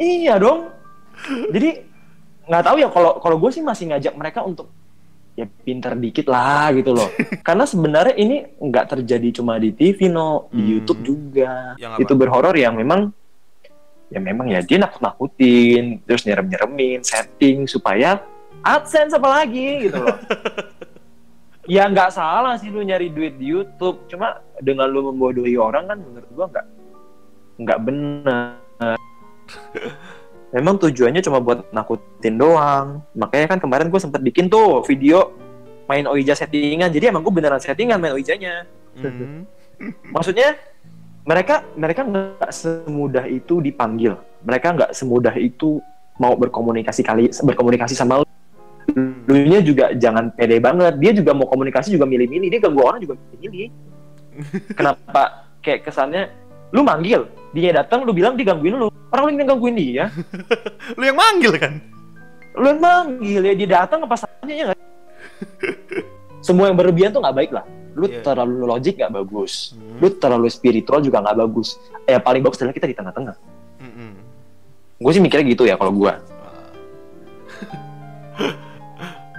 iya 0.00 0.40
dong. 0.40 0.72
Jadi 1.52 1.70
nggak 2.48 2.64
tahu 2.64 2.76
ya 2.80 2.88
kalau 2.88 3.20
kalau 3.20 3.36
gue 3.36 3.50
sih 3.52 3.60
masih 3.60 3.92
ngajak 3.92 4.16
mereka 4.16 4.40
untuk 4.42 4.72
ya 5.36 5.44
pinter 5.46 5.94
dikit 5.94 6.26
lah 6.26 6.72
gitu 6.72 6.96
loh. 6.96 7.12
Karena 7.46 7.68
sebenarnya 7.68 8.16
ini 8.16 8.42
nggak 8.56 8.96
terjadi 8.96 9.28
cuma 9.38 9.60
di 9.60 9.70
TV 9.70 10.08
no 10.08 10.48
di 10.50 10.58
Hmm. 10.64 10.70
YouTube 10.74 11.00
juga. 11.04 11.76
Apa? 11.76 12.00
itu 12.00 12.12
berhoror 12.16 12.56
yang 12.56 12.74
memang 12.74 13.12
ya 14.10 14.18
memang 14.18 14.50
ya 14.50 14.58
dia 14.58 14.80
nakut-nakutin 14.80 16.02
terus 16.02 16.26
nyerem-nyeremin 16.26 17.04
setting 17.06 17.68
supaya 17.70 18.18
AdSense 18.66 19.14
apa 19.14 19.28
lagi 19.44 19.86
gitu 19.86 20.00
loh. 20.00 20.16
Ya 21.68 21.86
nggak 21.86 22.10
salah 22.10 22.58
sih 22.58 22.66
lu 22.66 22.82
nyari 22.82 23.14
duit 23.14 23.38
di 23.38 23.46
YouTube. 23.54 24.02
Cuma 24.10 24.42
dengan 24.58 24.90
lu 24.90 25.06
membodohi 25.12 25.54
orang 25.54 25.86
kan 25.86 26.02
menurut 26.02 26.30
gua 26.34 26.46
nggak 26.50 26.66
nggak 27.62 27.78
benar 27.86 28.96
memang 30.54 30.78
tujuannya 30.82 31.22
cuma 31.22 31.38
buat 31.38 31.70
nakutin 31.70 32.34
doang 32.38 33.06
makanya 33.14 33.56
kan 33.56 33.58
kemarin 33.62 33.86
gue 33.86 34.00
sempet 34.02 34.20
bikin 34.22 34.50
tuh 34.50 34.82
video 34.82 35.30
main 35.86 36.06
Oija 36.06 36.34
settingan 36.34 36.90
jadi 36.90 37.14
emang 37.14 37.22
gue 37.22 37.34
beneran 37.34 37.62
settingan 37.62 37.98
main 37.98 38.14
Oijanya 38.14 38.66
Hmm. 38.90 39.46
maksudnya 40.14 40.58
mereka 41.22 41.62
mereka 41.78 42.02
nggak 42.02 42.50
semudah 42.50 43.22
itu 43.30 43.62
dipanggil 43.62 44.18
mereka 44.42 44.74
nggak 44.74 44.90
semudah 44.90 45.30
itu 45.38 45.78
mau 46.18 46.34
berkomunikasi 46.34 47.06
kali 47.06 47.30
berkomunikasi 47.30 47.94
sama 47.94 48.18
lu 48.18 48.26
Lunya 49.30 49.60
juga 49.62 49.94
jangan 49.94 50.34
pede 50.34 50.58
banget. 50.58 50.98
Dia 50.98 51.12
juga 51.14 51.30
mau 51.30 51.46
komunikasi 51.46 51.94
juga 51.94 52.06
milih-milih. 52.10 52.48
Dia 52.50 52.60
ganggu 52.62 52.82
orang 52.82 52.98
juga 52.98 53.14
milih. 53.38 53.70
Kenapa 54.78 55.46
kayak 55.62 55.86
kesannya 55.86 56.30
lu 56.70 56.80
manggil, 56.86 57.26
dia 57.50 57.74
datang 57.74 58.06
lu 58.06 58.14
bilang 58.14 58.38
digangguin 58.38 58.78
lu. 58.78 58.88
Orang 59.10 59.26
lain 59.30 59.42
yang 59.42 59.58
gangguin 59.58 59.74
dia. 59.74 60.04
lu 60.98 61.02
yang 61.02 61.18
manggil 61.18 61.50
kan? 61.58 61.82
Lu 62.54 62.66
yang 62.70 62.78
manggil 62.78 63.42
ya 63.42 63.54
dia 63.58 63.68
datang 63.82 64.06
apa 64.06 64.14
salahnya 64.14 64.54
ya? 64.54 64.66
Semua 66.46 66.70
yang 66.70 66.78
berlebihan 66.78 67.10
tuh 67.10 67.20
nggak 67.20 67.36
baik 67.36 67.50
lah. 67.50 67.66
Lu 67.98 68.06
Iya. 68.06 68.22
terlalu 68.22 68.70
logik 68.70 68.94
nggak 69.02 69.12
bagus. 69.12 69.74
Hmm. 69.74 69.98
Lu 69.98 70.08
terlalu 70.14 70.46
spiritual 70.46 71.02
juga 71.02 71.18
nggak 71.20 71.36
bagus. 71.42 71.74
Eh, 72.06 72.14
yang 72.14 72.22
paling 72.22 72.42
bagus 72.46 72.62
adalah 72.62 72.74
kita 72.78 72.86
di 72.86 72.94
tengah-tengah. 72.94 73.34
Mm-mm. 73.82 74.12
Gue 75.02 75.10
sih 75.10 75.22
mikirnya 75.22 75.46
gitu 75.50 75.66
ya 75.66 75.74
kalau 75.74 75.90
gue. 75.90 76.12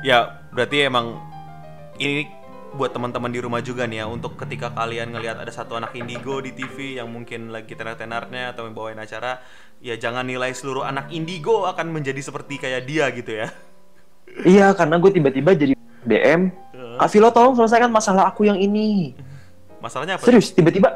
ya 0.09 0.35
berarti 0.51 0.77
emang 0.83 1.15
ini 1.95 2.27
buat 2.71 2.89
teman-teman 2.89 3.27
di 3.27 3.39
rumah 3.39 3.59
juga 3.59 3.83
nih 3.83 3.99
ya 3.99 4.05
untuk 4.07 4.35
ketika 4.37 4.71
kalian 4.71 5.11
ngelihat 5.11 5.37
ada 5.37 5.51
satu 5.51 5.75
anak 5.75 5.91
indigo 5.93 6.39
di 6.39 6.51
TV 6.51 6.97
yang 6.97 7.11
mungkin 7.11 7.51
lagi 7.51 7.75
tenar-tenarnya 7.75 8.55
atau 8.55 8.63
bawain 8.69 8.95
acara 8.95 9.43
ya 9.77 9.95
jangan 9.95 10.23
nilai 10.23 10.51
seluruh 10.51 10.81
anak 10.81 11.11
indigo 11.11 11.67
akan 11.67 11.91
menjadi 11.91 12.21
seperti 12.21 12.55
kayak 12.57 12.85
dia 12.85 13.11
gitu 13.11 13.33
ya 13.37 13.51
Iya, 14.31 14.71
karena 14.71 14.95
gue 14.95 15.11
tiba-tiba 15.11 15.51
jadi 15.51 15.75
DM. 16.07 16.55
Kak 16.71 17.11
Vilo 17.11 17.35
tolong 17.35 17.51
selesaikan 17.51 17.91
masalah 17.91 18.31
aku 18.31 18.47
yang 18.47 18.55
ini. 18.55 19.11
masalahnya 19.83 20.15
apa 20.15 20.23
Serius, 20.23 20.55
tiba-tiba. 20.55 20.87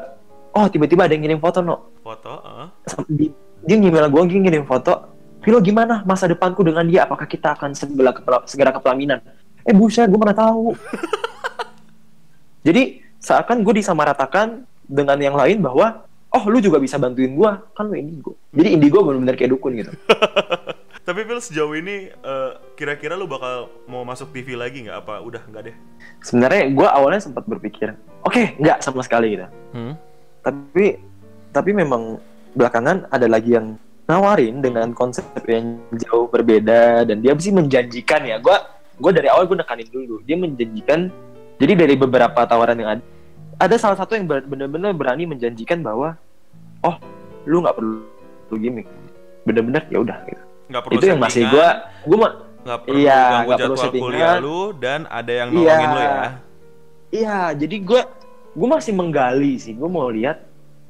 Oh, 0.50 0.64
tiba-tiba 0.66 1.04
ada 1.04 1.12
yang 1.12 1.20
ngirim 1.20 1.36
foto, 1.36 1.60
no. 1.60 1.92
foto 2.00 2.32
eh. 2.40 2.68
Sam- 2.88 3.04
di- 3.04 3.28
Dia 3.60 3.76
ngemail 3.76 4.08
gue, 4.08 4.22
dia 4.32 4.40
ngirim 4.40 4.64
foto. 4.64 5.12
Vilo 5.44 5.60
gimana 5.60 6.00
masa 6.02 6.24
depanku 6.24 6.64
dengan 6.64 6.88
dia? 6.88 7.04
Apakah 7.04 7.28
kita 7.28 7.52
akan 7.52 7.76
segera, 7.76 8.16
kepela- 8.16 8.48
segera 8.48 8.72
ke 8.72 8.80
pelaminan? 8.80 9.20
Eh 9.68 9.76
buset, 9.76 10.08
gue 10.08 10.16
mana 10.16 10.32
tahu. 10.32 10.72
Jadi 12.66 12.82
seakan 13.22 13.62
gue 13.62 13.78
disamaratakan 13.78 14.66
dengan 14.90 15.18
yang 15.22 15.38
lain 15.38 15.62
bahwa 15.62 16.02
oh 16.34 16.44
lu 16.50 16.58
juga 16.58 16.82
bisa 16.82 16.98
bantuin 16.98 17.30
gue 17.30 17.50
kan 17.78 17.86
lu 17.86 17.94
indigo. 17.94 18.34
Jadi 18.50 18.68
indigo 18.74 19.06
benar-benar 19.06 19.38
kayak 19.38 19.54
dukun 19.54 19.78
gitu. 19.78 19.94
tapi 21.06 21.22
Phil 21.22 21.38
sejauh 21.38 21.70
ini 21.78 22.10
eh, 22.10 22.50
kira-kira 22.74 23.14
lu 23.14 23.30
bakal 23.30 23.70
mau 23.86 24.02
masuk 24.02 24.34
TV 24.34 24.58
lagi 24.58 24.82
nggak 24.82 25.06
apa 25.06 25.22
udah 25.22 25.38
nggak 25.46 25.62
deh 25.70 25.76
Sebenarnya 26.18 26.66
gue 26.74 26.88
awalnya 26.90 27.22
sempat 27.22 27.46
berpikir, 27.46 27.94
oke 28.26 28.58
nggak 28.58 28.82
sama 28.82 29.06
sekali 29.06 29.38
gitu. 29.38 29.46
hmm? 29.46 29.94
Tapi 30.42 30.98
tapi 31.54 31.70
memang 31.70 32.18
belakangan 32.58 33.06
ada 33.14 33.30
lagi 33.30 33.54
yang 33.54 33.78
nawarin 34.10 34.58
dengan 34.58 34.90
konsep 34.98 35.22
yang 35.46 35.78
jauh 35.94 36.26
berbeda 36.26 37.06
dan 37.06 37.22
dia 37.22 37.38
sih 37.38 37.54
menjanjikan 37.54 38.26
ya. 38.26 38.42
Gue 38.42 38.58
gue 38.98 39.12
dari 39.14 39.30
awal 39.30 39.46
gue 39.46 39.62
nekanin 39.62 39.86
dulu. 39.86 40.26
Dia 40.26 40.34
menjanjikan. 40.34 41.14
Jadi 41.56 41.72
dari 41.72 41.94
beberapa 41.94 42.40
tawaran 42.42 42.76
yang 42.76 42.90
ada, 42.92 43.02
ada 43.56 43.76
salah 43.76 43.96
satu 43.96 44.12
yang 44.12 44.24
benar-benar 44.26 44.92
berani 44.92 45.24
menjanjikan 45.24 45.80
bahwa 45.80 46.14
oh 46.82 46.96
lu 47.44 47.60
nggak 47.60 47.74
perlu 47.74 48.04
perlu 48.46 48.58
gimmick. 48.58 48.86
Bener-bener 49.42 49.82
ya 49.88 49.98
udah 49.98 50.18
gitu. 50.26 50.42
nggak 50.66 50.82
perlu 50.82 50.94
Itu 50.94 51.04
yang 51.06 51.20
masih 51.22 51.42
gue 51.46 51.68
gue 52.04 52.16
mau 52.16 52.30
nggak 52.66 52.78
perlu 52.82 52.98
Iya, 52.98 53.20
ganggu 53.22 53.46
perlu 53.46 53.56
jadwal 53.56 53.78
settingan. 53.78 54.02
kuliah 54.04 54.34
lu 54.36 54.60
dan 54.74 55.00
ada 55.06 55.32
yang 55.32 55.48
Iya. 55.48 55.56
nolongin 55.56 55.88
lu 55.88 56.00
ya 56.00 56.16
Iya, 57.06 57.38
jadi 57.54 57.76
gue 57.80 58.00
gue 58.52 58.68
masih 58.68 58.92
menggali 58.92 59.52
sih. 59.56 59.72
Gue 59.72 59.86
mau 59.86 60.10
lihat 60.10 60.42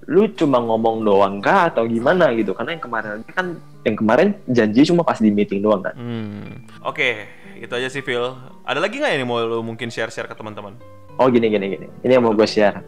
lu 0.07 0.31
cuma 0.33 0.59
ngomong 0.59 1.03
doang 1.03 1.35
kah 1.39 1.69
atau 1.69 1.85
gimana 1.85 2.33
gitu. 2.33 2.51
Karena 2.51 2.73
yang 2.73 2.83
kemarin 2.83 3.21
kan 3.29 3.47
yang 3.85 3.95
kemarin 3.95 4.29
janji 4.49 4.81
cuma 4.83 5.05
pas 5.05 5.19
di 5.19 5.29
meeting 5.29 5.61
doang 5.61 5.85
kan. 5.85 5.95
Hmm. 5.95 6.65
Oke, 6.81 7.29
itu 7.61 7.73
aja 7.73 7.89
sih 7.89 8.03
Phil. 8.05 8.37
Ada 8.67 8.79
lagi 8.79 9.01
nggak 9.01 9.13
ini 9.17 9.25
mau 9.25 9.41
lu 9.41 9.65
mungkin 9.65 9.89
share-share 9.89 10.29
ke 10.29 10.35
teman-teman? 10.37 10.77
Oh 11.17 11.33
gini 11.33 11.49
gini 11.49 11.67
gini. 11.73 11.87
Ini 12.05 12.21
yang 12.21 12.25
mau 12.29 12.37
gue 12.37 12.49
share. 12.49 12.85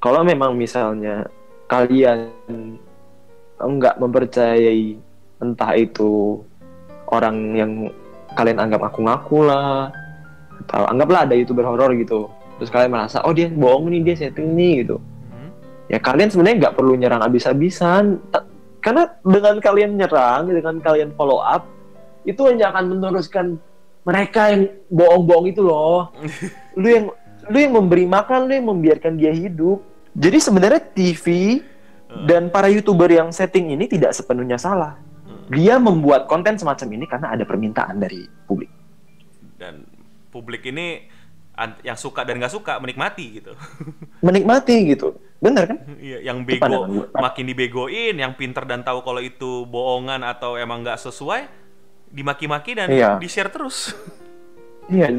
Kalau 0.00 0.22
memang 0.24 0.54
misalnya 0.54 1.26
kalian 1.66 2.30
enggak 3.58 3.96
mempercayai 3.98 4.96
entah 5.40 5.72
itu 5.76 6.40
orang 7.12 7.36
yang 7.56 7.70
kalian 8.36 8.60
anggap 8.60 8.84
ngaku-ngaku 8.84 9.48
lah 9.48 9.88
atau 10.66 10.84
anggaplah 10.88 11.24
ada 11.28 11.34
youtuber 11.36 11.64
horor 11.64 11.92
gitu 11.96 12.28
terus 12.56 12.72
kalian 12.72 12.92
merasa 12.92 13.20
oh 13.24 13.32
dia 13.32 13.48
bohong 13.52 13.92
nih 13.92 14.00
dia 14.12 14.16
setting 14.16 14.56
nih 14.56 14.84
gitu 14.84 14.96
Hmm? 15.26 15.50
ya 15.90 15.98
kalian 15.98 16.30
sebenarnya 16.32 16.56
nggak 16.62 16.74
perlu 16.78 16.94
nyerang 16.96 17.18
abis-abisan 17.20 18.22
karena 18.80 19.10
dengan 19.26 19.58
kalian 19.58 19.98
nyerang 19.98 20.48
dengan 20.48 20.78
kalian 20.78 21.10
follow 21.18 21.42
up 21.42 21.66
itu 22.26 22.42
hanya 22.50 22.74
akan 22.74 22.98
meneruskan 22.98 23.46
mereka 24.02 24.50
yang 24.50 24.70
bohong-bohong 24.90 25.46
itu 25.50 25.62
loh. 25.62 26.10
Lu 26.80 26.86
yang 26.86 27.06
lu 27.46 27.62
yang 27.62 27.78
memberi 27.78 28.10
makan 28.10 28.50
lu 28.50 28.52
yang 28.58 28.66
membiarkan 28.66 29.14
dia 29.14 29.30
hidup. 29.30 29.78
Jadi 30.18 30.38
sebenarnya 30.42 30.82
TV 30.82 31.58
dan 32.26 32.50
para 32.50 32.66
youtuber 32.66 33.06
yang 33.06 33.30
setting 33.30 33.70
ini 33.70 33.86
tidak 33.86 34.16
sepenuhnya 34.18 34.58
salah. 34.58 34.98
Dia 35.46 35.78
membuat 35.78 36.26
konten 36.26 36.58
semacam 36.58 36.88
ini 36.98 37.04
karena 37.06 37.38
ada 37.38 37.46
permintaan 37.46 38.02
dari 38.02 38.26
publik. 38.50 38.66
Dan 39.54 39.86
publik 40.34 40.66
ini 40.66 41.06
an- 41.54 41.78
yang 41.86 41.94
suka 41.94 42.26
dan 42.26 42.42
nggak 42.42 42.50
suka 42.50 42.82
menikmati 42.82 43.38
gitu. 43.38 43.52
menikmati 44.26 44.76
gitu. 44.90 45.14
Bener 45.38 45.68
kan? 45.68 45.78
Iya, 46.00 46.32
yang 46.32 46.42
bego 46.42 47.06
makin 47.12 47.44
dibegoin, 47.46 48.16
yang 48.16 48.32
pinter 48.34 48.64
dan 48.64 48.82
tahu 48.82 49.04
kalau 49.04 49.20
itu 49.20 49.68
bohongan 49.68 50.24
atau 50.24 50.56
emang 50.56 50.80
nggak 50.82 50.98
sesuai, 50.98 51.46
dimaki-maki 52.08 52.72
dan 52.74 52.88
Iya. 52.88 53.18
di-share 53.18 53.50
terus. 53.50 53.92
iya 54.88 55.10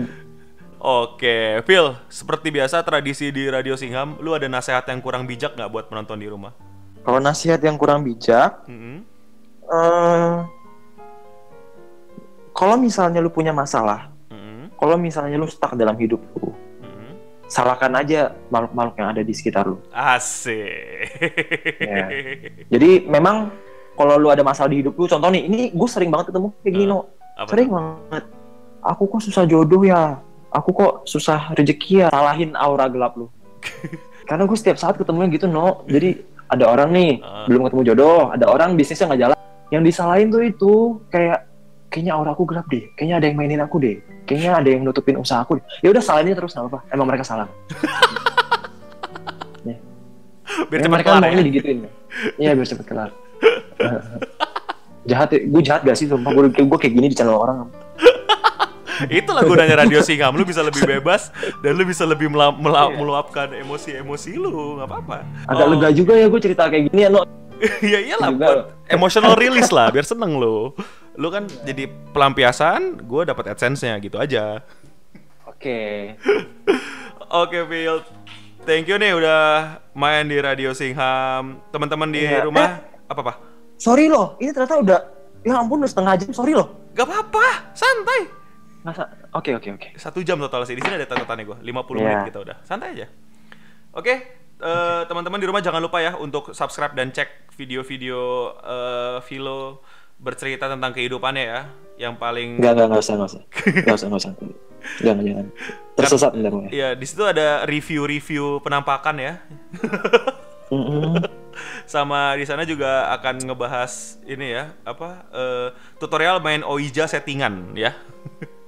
Oke, 0.77 1.57
Phil, 1.65 1.97
seperti 2.05 2.53
biasa 2.53 2.85
tradisi 2.85 3.33
di 3.33 3.49
Radio 3.49 3.73
Singham, 3.73 4.21
lu 4.21 4.31
ada 4.31 4.45
nasihat 4.45 4.85
yang 4.85 5.01
kurang 5.01 5.25
bijak 5.25 5.57
nggak 5.57 5.67
buat 5.67 5.85
penonton 5.87 6.17
di 6.17 6.29
rumah? 6.29 6.53
kalau 7.01 7.23
nasihat 7.23 7.63
yang 7.63 7.79
kurang 7.79 8.03
bijak 8.03 8.67
Mm-mm. 8.67 8.99
eh 9.63 10.37
kalau 12.51 12.75
misalnya 12.75 13.23
lu 13.23 13.31
punya 13.31 13.55
masalah 13.55 14.11
Mm-mm. 14.27 14.75
kalau 14.75 14.99
misalnya 14.99 15.39
lu 15.39 15.47
stuck 15.47 15.71
dalam 15.73 15.95
hidup 15.95 16.19
lu 16.35 16.51
Mm-mm. 16.83 17.15
salahkan 17.47 17.95
aja 17.95 18.35
makhluk-makhluk 18.51 18.95
yang 18.99 19.09
ada 19.15 19.23
di 19.23 19.31
sekitar 19.31 19.71
lu 19.71 19.79
Asik. 19.87 21.15
Ya. 21.79 22.05
Jadi 22.67 23.07
memang 23.07 23.55
kalau 23.97 24.15
lu 24.15 24.29
ada 24.29 24.39
masalah 24.41 24.69
di 24.69 24.79
hidup 24.79 24.93
lu, 24.93 25.05
contoh 25.05 25.27
nih, 25.27 25.43
ini 25.43 25.59
gue 25.69 25.89
sering 25.89 26.07
banget 26.07 26.29
ketemu 26.29 26.53
kayak 26.55 26.71
gini, 26.71 26.85
no. 26.85 27.09
Apa 27.35 27.49
Sering 27.49 27.67
tuh? 27.67 27.75
banget. 27.75 28.23
Aku 28.79 29.03
kok 29.07 29.21
susah 29.21 29.43
jodoh 29.43 29.81
ya? 29.81 30.21
Aku 30.49 30.69
kok 30.71 31.03
susah 31.03 31.51
rezeki 31.51 31.93
ya? 31.99 32.07
Salahin 32.07 32.53
aura 32.53 32.85
gelap 32.87 33.13
lu. 33.13 33.27
Karena 34.29 34.43
gue 34.43 34.53
setiap 34.53 34.77
saat 34.77 34.95
ketemunya 34.95 35.27
gitu, 35.31 35.45
no. 35.45 35.81
Jadi 35.85 36.13
ada 36.47 36.65
orang 36.67 36.89
nih, 36.91 37.11
Ah. 37.19 37.43
belum 37.45 37.65
ketemu 37.65 37.83
jodoh. 37.85 38.29
Ada 38.31 38.45
orang 38.45 38.69
bisnisnya 38.73 39.07
nggak 39.07 39.21
jalan. 39.23 39.37
Yang 39.67 39.83
disalahin 39.85 40.27
tuh 40.29 40.41
itu, 40.41 40.73
kayak, 41.09 41.43
kayaknya 41.89 42.13
aura 42.13 42.31
aku 42.31 42.45
gelap 42.45 42.65
deh. 42.67 42.87
Kayaknya 42.93 43.15
ada 43.17 43.25
yang 43.25 43.35
mainin 43.35 43.59
aku 43.59 43.75
deh. 43.77 43.97
Kayaknya 44.23 44.51
ada 44.55 44.69
yang 44.69 44.81
nutupin 44.83 45.17
usaha 45.17 45.41
aku 45.41 45.57
deh. 45.57 45.65
Ya 45.81 45.89
udah 45.91 45.99
salahin 45.99 46.31
aja 46.31 46.37
terus, 46.37 46.53
nggak 46.53 46.63
apa-apa. 46.65 46.79
Emang 46.89 47.07
mereka 47.09 47.23
salah. 47.23 47.49
Biar 50.67 50.79
Ya, 50.79 50.89
mereka 50.89 51.11
kelar 51.13 51.29
ya. 51.29 51.43
digituin. 51.43 51.77
Iya 52.35 52.51
biar 52.55 52.65
cepet 52.65 52.85
kelar. 52.87 53.09
jahat 55.09 55.29
ya, 55.31 55.39
gue 55.41 55.61
jahat 55.61 55.81
gak 55.81 55.95
sih 55.95 56.05
sumpah 56.05 56.29
gue, 56.29 56.51
gue 56.51 56.77
kayak 56.77 56.93
gini 56.93 57.07
di 57.07 57.15
channel 57.15 57.35
orang 57.35 57.67
Itulah 59.13 59.45
gunanya 59.45 59.77
Radio 59.77 60.01
Singham, 60.01 60.33
lu 60.33 60.41
bisa 60.41 60.59
lebih 60.59 60.81
bebas 60.81 61.29
dan 61.61 61.77
lu 61.77 61.85
bisa 61.85 62.01
lebih 62.01 62.27
mela- 62.27 62.49
mela- 62.51 62.89
Iya. 62.89 62.97
meluapkan 62.97 63.47
emosi-emosi 63.53 64.33
lu, 64.35 64.75
nggak 64.75 64.89
apa-apa. 64.89 65.17
agak 65.45 65.63
Oh, 65.63 65.69
lega 65.69 65.89
juga 65.93 66.13
ya 66.13 66.25
gue 66.25 66.41
cerita 66.41 66.65
kayak 66.65 66.89
gini 66.89 67.05
ya 67.05 67.09
no 67.09 67.21
ya 67.85 67.99
iyalah 67.99 68.29
buat 68.33 68.57
emotional 68.87 69.33
release 69.33 69.69
lah, 69.69 69.89
biar 69.89 70.01
seneng 70.01 70.33
lu. 70.33 70.73
Lu 71.13 71.27
kan 71.29 71.45
jadi 71.61 71.85
pelampiasan, 72.09 72.97
gue 72.99 73.21
dapat 73.23 73.49
adsense-nya 73.49 73.97
gitu 73.97 74.17
aja. 74.17 74.61
oke 75.45 75.79
Oke, 77.27 77.59
Phil. 77.65 78.01
Thank 78.63 78.87
you 78.87 78.95
nih 78.95 79.11
udah 79.11 79.41
main 79.91 80.23
di 80.23 80.37
Radio 80.37 80.71
Singham. 80.71 81.59
Teman-teman 81.69 82.07
di 82.07 82.23
Iya. 82.23 82.43
rumah 82.43 82.81
apa 83.05 83.19
apa? 83.19 83.33
Sorry 83.77 84.05
loh 84.05 84.35
ini 84.37 84.49
ternyata 84.49 84.75
udah 84.75 84.99
ya 85.41 85.53
ampun 85.55 85.79
udah 85.79 85.87
setengah 85.87 86.13
jam 86.17 86.31
sorry 86.31 86.51
loh 86.51 86.67
Gak 86.91 87.05
apa-apa, 87.05 87.45
santai. 87.71 88.25
masa 88.81 89.05
oke 89.29 89.53
oke 89.53 89.69
oke 89.71 89.87
Satu 89.95 90.19
jam 90.19 90.37
total 90.37 90.65
sih. 90.65 90.73
Di 90.73 90.81
sini 90.81 90.97
ada 90.97 91.05
tanda-tanda 91.05 91.45
gue. 91.45 91.57
50 91.61 91.69
Iya. 91.93 92.01
menit 92.01 92.19
kita 92.27 92.39
udah. 92.41 92.57
Santai 92.63 92.97
aja. 92.97 93.05
Oke, 93.91 94.13
eh, 94.57 95.01
teman-teman 95.05 95.37
di 95.37 95.45
rumah 95.45 95.61
jangan 95.61 95.77
lupa 95.77 95.99
ya 95.99 96.17
untuk 96.17 96.51
subscribe 96.51 96.91
dan 96.91 97.11
cek 97.11 97.53
video-video 97.53 98.17
eh, 98.57 99.17
Vilo 99.23 99.85
bercerita 100.17 100.65
tentang 100.65 100.89
kehidupannya 100.89 101.43
ya. 101.43 101.61
Yang 102.01 102.13
paling 102.17 102.49
nggak 102.57 102.73
nggak 102.73 102.87
nggak 102.89 102.97
usah 102.99 103.13
nggak 103.13 103.29
usah 103.29 103.41
nggak 103.77 103.93
usah 103.93 104.07
nggak 104.07 104.21
usah 104.21 104.31
jangan 104.97 105.21
jangan 105.21 105.45
tersesat 105.93 106.31
ntar 106.33 106.53
Iya, 106.69 106.89
di 106.93 107.05
situ 107.05 107.21
ada 107.21 107.61
review-review 107.63 108.65
penampakan 108.65 109.15
ya. 109.19 109.33
Mm-mm. 110.67 111.13
Sama 111.87 112.35
di 112.35 112.43
sana 112.43 112.67
juga 112.67 113.07
akan 113.15 113.47
ngebahas 113.47 114.19
ini 114.27 114.51
ya, 114.51 114.75
apa 114.83 115.23
eh, 115.31 115.67
tutorial 115.97 116.43
main 116.43 116.59
Ouija 116.67 117.07
settingan 117.07 117.71
ya. 117.79 117.95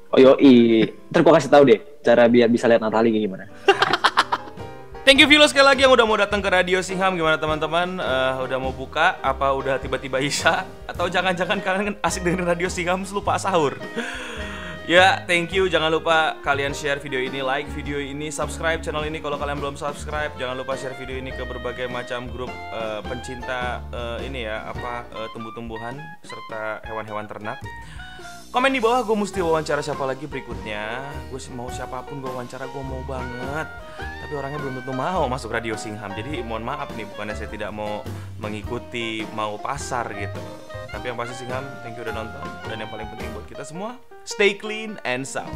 Oh 0.09 0.17
yoi, 0.17 0.89
ntar 1.13 1.21
gue 1.21 1.33
kasih 1.37 1.53
tahu 1.53 1.63
deh 1.69 1.79
cara 2.01 2.25
biar 2.25 2.49
bisa 2.49 2.65
lihat 2.65 2.81
Natali 2.81 3.13
kayak 3.13 3.23
gimana. 3.29 3.45
Thank 5.05 5.25
you 5.25 5.27
Vilo 5.27 5.45
sekali 5.49 5.65
lagi 5.65 5.81
yang 5.85 5.93
udah 5.93 6.05
mau 6.05 6.17
datang 6.21 6.37
ke 6.37 6.49
Radio 6.53 6.85
Singham 6.85 7.17
Gimana 7.17 7.41
teman-teman? 7.41 7.97
Uh, 7.97 8.45
udah 8.45 8.57
mau 8.61 8.69
buka? 8.69 9.17
Apa 9.25 9.57
udah 9.57 9.81
tiba-tiba 9.81 10.21
isa? 10.21 10.69
Atau 10.85 11.09
jangan-jangan 11.09 11.65
kalian 11.65 11.97
asik 12.05 12.21
dengerin 12.21 12.45
Radio 12.45 12.69
Singham 12.69 13.01
lupa 13.09 13.33
sahur? 13.41 13.73
Ya, 14.89 15.21
thank 15.29 15.53
you. 15.53 15.69
Jangan 15.69 15.93
lupa 15.93 16.41
kalian 16.41 16.73
share 16.73 16.97
video 16.97 17.21
ini, 17.21 17.45
like 17.45 17.69
video 17.77 18.01
ini, 18.01 18.33
subscribe 18.33 18.81
channel 18.81 19.05
ini 19.05 19.21
kalau 19.21 19.37
kalian 19.37 19.61
belum 19.61 19.77
subscribe. 19.77 20.33
Jangan 20.41 20.57
lupa 20.57 20.73
share 20.73 20.97
video 20.97 21.13
ini 21.13 21.29
ke 21.29 21.45
berbagai 21.45 21.85
macam 21.85 22.25
grup 22.25 22.49
uh, 22.73 22.97
pencinta 23.05 23.85
uh, 23.93 24.17
ini 24.25 24.49
ya, 24.49 24.65
apa 24.65 25.05
uh, 25.13 25.29
tumbuh-tumbuhan 25.29 25.93
serta 26.25 26.81
hewan-hewan 26.89 27.29
ternak. 27.29 27.61
Komen 28.49 28.73
di 28.73 28.81
bawah 28.81 29.05
gue 29.05 29.13
mesti 29.13 29.45
wawancara 29.45 29.77
siapa 29.85 30.09
lagi 30.09 30.25
berikutnya. 30.25 31.05
Gue 31.29 31.37
mau 31.53 31.69
siapa 31.69 32.01
pun 32.01 32.17
gue 32.17 32.33
wawancara 32.33 32.65
gue 32.65 32.81
mau 32.81 32.97
banget. 33.05 33.69
Tapi 34.01 34.33
orangnya 34.33 34.57
belum 34.57 34.81
tentu 34.81 34.89
mau 34.89 35.29
masuk 35.29 35.53
Radio 35.53 35.77
Singham. 35.77 36.09
Jadi 36.17 36.41
mohon 36.41 36.65
maaf 36.65 36.89
nih, 36.97 37.05
bukannya 37.13 37.37
saya 37.37 37.45
tidak 37.45 37.69
mau 37.69 38.01
mengikuti 38.41 39.21
mau 39.37 39.61
pasar 39.61 40.09
gitu. 40.17 40.41
Tapi 40.89 41.13
yang 41.13 41.17
pasti 41.21 41.45
Singham, 41.45 41.61
thank 41.85 41.93
you 41.93 42.01
udah 42.01 42.25
nonton. 42.25 42.45
Dan 42.65 42.81
yang 42.81 42.89
paling 42.89 43.05
penting 43.13 43.29
buat 43.37 43.45
kita 43.45 43.61
semua, 43.61 44.01
stay 44.25 44.57
clean 44.57 44.97
and 45.05 45.29
sound. 45.29 45.53